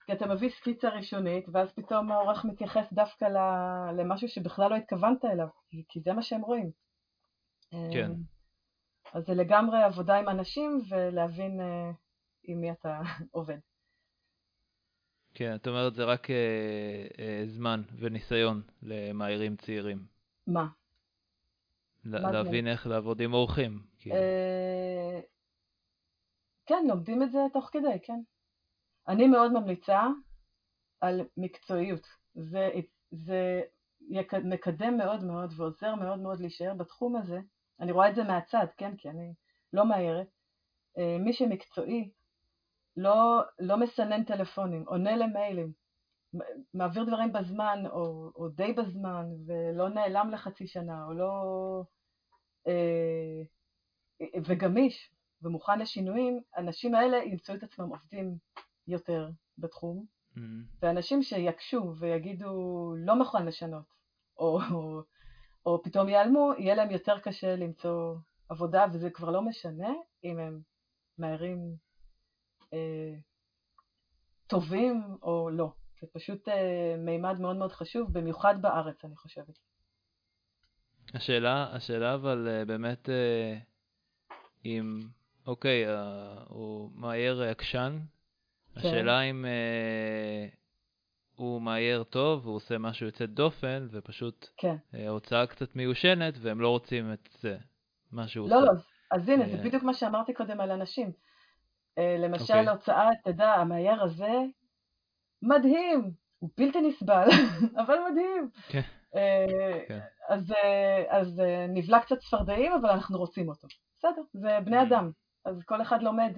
כי 0.05 0.13
אתה 0.13 0.27
מביא 0.27 0.49
סקיצה 0.49 0.89
ראשונית, 0.89 1.45
ואז 1.51 1.71
פתאום 1.73 2.11
העורך 2.11 2.45
מתייחס 2.45 2.93
דווקא 2.93 3.25
למשהו 3.97 4.27
שבכלל 4.27 4.69
לא 4.69 4.75
התכוונת 4.75 5.25
אליו, 5.25 5.47
כי 5.89 5.99
זה 5.99 6.13
מה 6.13 6.21
שהם 6.21 6.41
רואים. 6.41 6.71
כן. 7.71 8.11
אז 9.13 9.23
זה 9.25 9.33
לגמרי 9.33 9.83
עבודה 9.83 10.15
עם 10.15 10.29
אנשים 10.29 10.81
ולהבין 10.89 11.59
עם 12.43 12.61
מי 12.61 12.71
אתה 12.71 13.01
עובד. 13.31 13.57
כן, 15.39 15.55
את 15.55 15.67
אומרת 15.67 15.95
זה 15.95 16.03
רק 16.03 16.27
uh, 16.27 16.29
uh, 17.13 17.49
זמן 17.49 17.81
וניסיון 17.99 18.61
למאיירים 18.83 19.55
צעירים. 19.55 20.05
מה? 20.47 20.67
لا, 22.05 22.31
להבין 22.31 22.65
זה? 22.65 22.71
איך 22.71 22.87
לעבוד 22.87 23.21
עם 23.21 23.33
אורחים. 23.33 23.81
כאילו. 23.99 24.15
Uh, 24.15 25.21
כן, 26.65 26.85
לומדים 26.87 27.23
את 27.23 27.31
זה 27.31 27.39
תוך 27.53 27.69
כדי, 27.71 27.99
כן. 28.03 28.19
אני 29.07 29.27
מאוד 29.27 29.51
ממליצה 29.51 30.07
על 31.01 31.21
מקצועיות. 31.37 32.07
זה, 32.33 32.69
זה 33.11 33.61
מקדם 34.43 34.97
מאוד 34.97 35.23
מאוד 35.23 35.53
ועוזר 35.57 35.95
מאוד 35.95 36.19
מאוד 36.19 36.39
להישאר 36.39 36.73
בתחום 36.73 37.15
הזה, 37.15 37.39
אני 37.79 37.91
רואה 37.91 38.09
את 38.09 38.15
זה 38.15 38.23
מהצד, 38.23 38.65
כן, 38.77 38.97
כי 38.97 39.09
אני 39.09 39.33
לא 39.73 39.85
מאיירת. 39.85 40.27
אה, 40.97 41.17
מי 41.19 41.33
שמקצועי 41.33 42.11
לא, 42.99 43.41
לא 43.59 43.77
מסנן 43.77 44.23
טלפונים, 44.23 44.83
עונה 44.87 45.17
למיילים, 45.17 45.71
מעביר 46.73 47.03
דברים 47.03 47.33
בזמן 47.33 47.83
או, 47.85 48.31
או 48.35 48.49
די 48.49 48.73
בזמן 48.73 49.25
ולא 49.45 49.89
נעלם 49.89 50.29
לחצי 50.31 50.67
שנה 50.67 51.05
או 51.05 51.13
לא... 51.13 51.33
אה, 52.67 53.41
וגמיש 54.45 55.13
ומוכן 55.41 55.79
לשינויים, 55.79 56.41
האנשים 56.53 56.95
האלה 56.95 57.17
ימצאו 57.17 57.55
את 57.55 57.63
עצמם 57.63 57.89
עובדים 57.89 58.37
יותר 58.87 59.29
בתחום, 59.57 60.05
mm-hmm. 60.05 60.39
ואנשים 60.81 61.23
שיקשו 61.23 61.93
ויגידו 61.99 62.93
לא 62.97 63.15
מוכן 63.15 63.45
לשנות, 63.45 63.85
או, 64.37 64.59
או, 64.71 65.01
או 65.65 65.83
פתאום 65.83 66.09
ייעלמו, 66.09 66.51
יהיה 66.57 66.75
להם 66.75 66.91
יותר 66.91 67.19
קשה 67.19 67.55
למצוא 67.55 68.15
עבודה, 68.49 68.85
וזה 68.93 69.09
כבר 69.09 69.29
לא 69.29 69.41
משנה 69.41 69.93
אם 70.23 70.39
הם 70.39 70.61
מהרים 71.17 71.75
טובים 74.47 75.17
או 75.21 75.49
לא. 75.49 75.71
זה 76.01 76.07
פשוט 76.13 76.47
אה, 76.49 76.95
מימד 76.97 77.39
מאוד 77.39 77.55
מאוד 77.55 77.71
חשוב, 77.71 78.13
במיוחד 78.13 78.61
בארץ, 78.61 79.05
אני 79.05 79.15
חושבת. 79.15 79.59
השאלה, 81.13 81.75
השאלה 81.75 82.13
אבל 82.13 82.47
אה, 82.51 82.65
באמת 82.65 83.09
אה, 83.09 83.57
אם, 84.65 84.99
אוקיי, 85.47 85.87
אה, 85.87 86.43
הוא 86.47 86.91
מאייר 86.95 87.41
עקשן, 87.41 87.99
כן. 88.73 88.79
השאלה 88.79 89.21
אם 89.21 89.45
אה, 89.45 90.47
הוא 91.35 91.61
מאייר 91.61 92.03
טוב, 92.03 92.45
הוא 92.45 92.55
עושה 92.55 92.77
משהו 92.77 93.05
יוצא 93.05 93.25
דופן, 93.25 93.87
ופשוט 93.91 94.47
כן. 94.57 94.75
אה, 94.93 95.09
הוצאה 95.09 95.47
קצת 95.47 95.75
מיושנת, 95.75 96.33
והם 96.41 96.61
לא 96.61 96.69
רוצים 96.69 97.13
את 97.13 97.29
זה, 97.41 97.57
מה 98.11 98.27
שהוא 98.27 98.49
לא, 98.49 98.55
עושה. 98.55 98.65
לא, 98.65 98.73
לא, 98.73 98.79
אז 99.11 99.29
הנה, 99.29 99.45
זה 99.49 99.57
אה, 99.57 99.63
בדיוק 99.63 99.83
מה 99.83 99.93
שאמרתי 99.93 100.33
קודם 100.33 100.61
על 100.61 100.71
אנשים. 100.71 101.11
אה, 101.99 102.15
למשל, 102.19 102.53
אוקיי. 102.53 102.69
הוצאה, 102.69 103.09
אתה 103.11 103.29
יודע, 103.29 103.53
המאייר 103.53 104.03
הזה, 104.03 104.33
מדהים, 105.41 106.11
הוא 106.39 106.49
בלתי 106.57 106.81
נסבל, 106.81 107.27
אבל 107.81 107.95
מדהים. 108.11 108.49
כן. 108.69 108.81
אה, 109.15 109.79
כן. 109.87 109.99
אז, 110.29 110.53
אז 111.09 111.41
נבלע 111.69 111.99
קצת 111.99 112.17
צפרדעים, 112.17 112.71
אבל 112.73 112.89
אנחנו 112.89 113.17
רוצים 113.17 113.49
אותו. 113.49 113.67
בסדר, 113.97 114.21
זה 114.33 114.57
בני 114.65 114.81
אדם, 114.81 115.11
אז 115.45 115.63
כל 115.63 115.81
אחד 115.81 116.01
לומד 116.01 116.31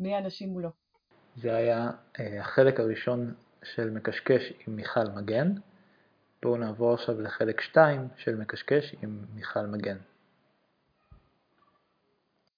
מי 0.00 0.14
האנשים 0.14 0.48
מולו. 0.48 0.70
זה 1.36 1.56
היה 1.56 1.90
החלק 2.40 2.80
הראשון 2.80 3.34
של 3.62 3.90
מקשקש 3.90 4.52
עם 4.66 4.76
מיכל 4.76 5.04
מגן. 5.16 5.52
בואו 6.42 6.56
נעבור 6.56 6.94
עכשיו 6.94 7.20
לחלק 7.20 7.60
2 7.60 8.08
של 8.16 8.34
מקשקש 8.34 8.94
עם 9.02 9.24
מיכל 9.34 9.66
מגן. 9.66 9.96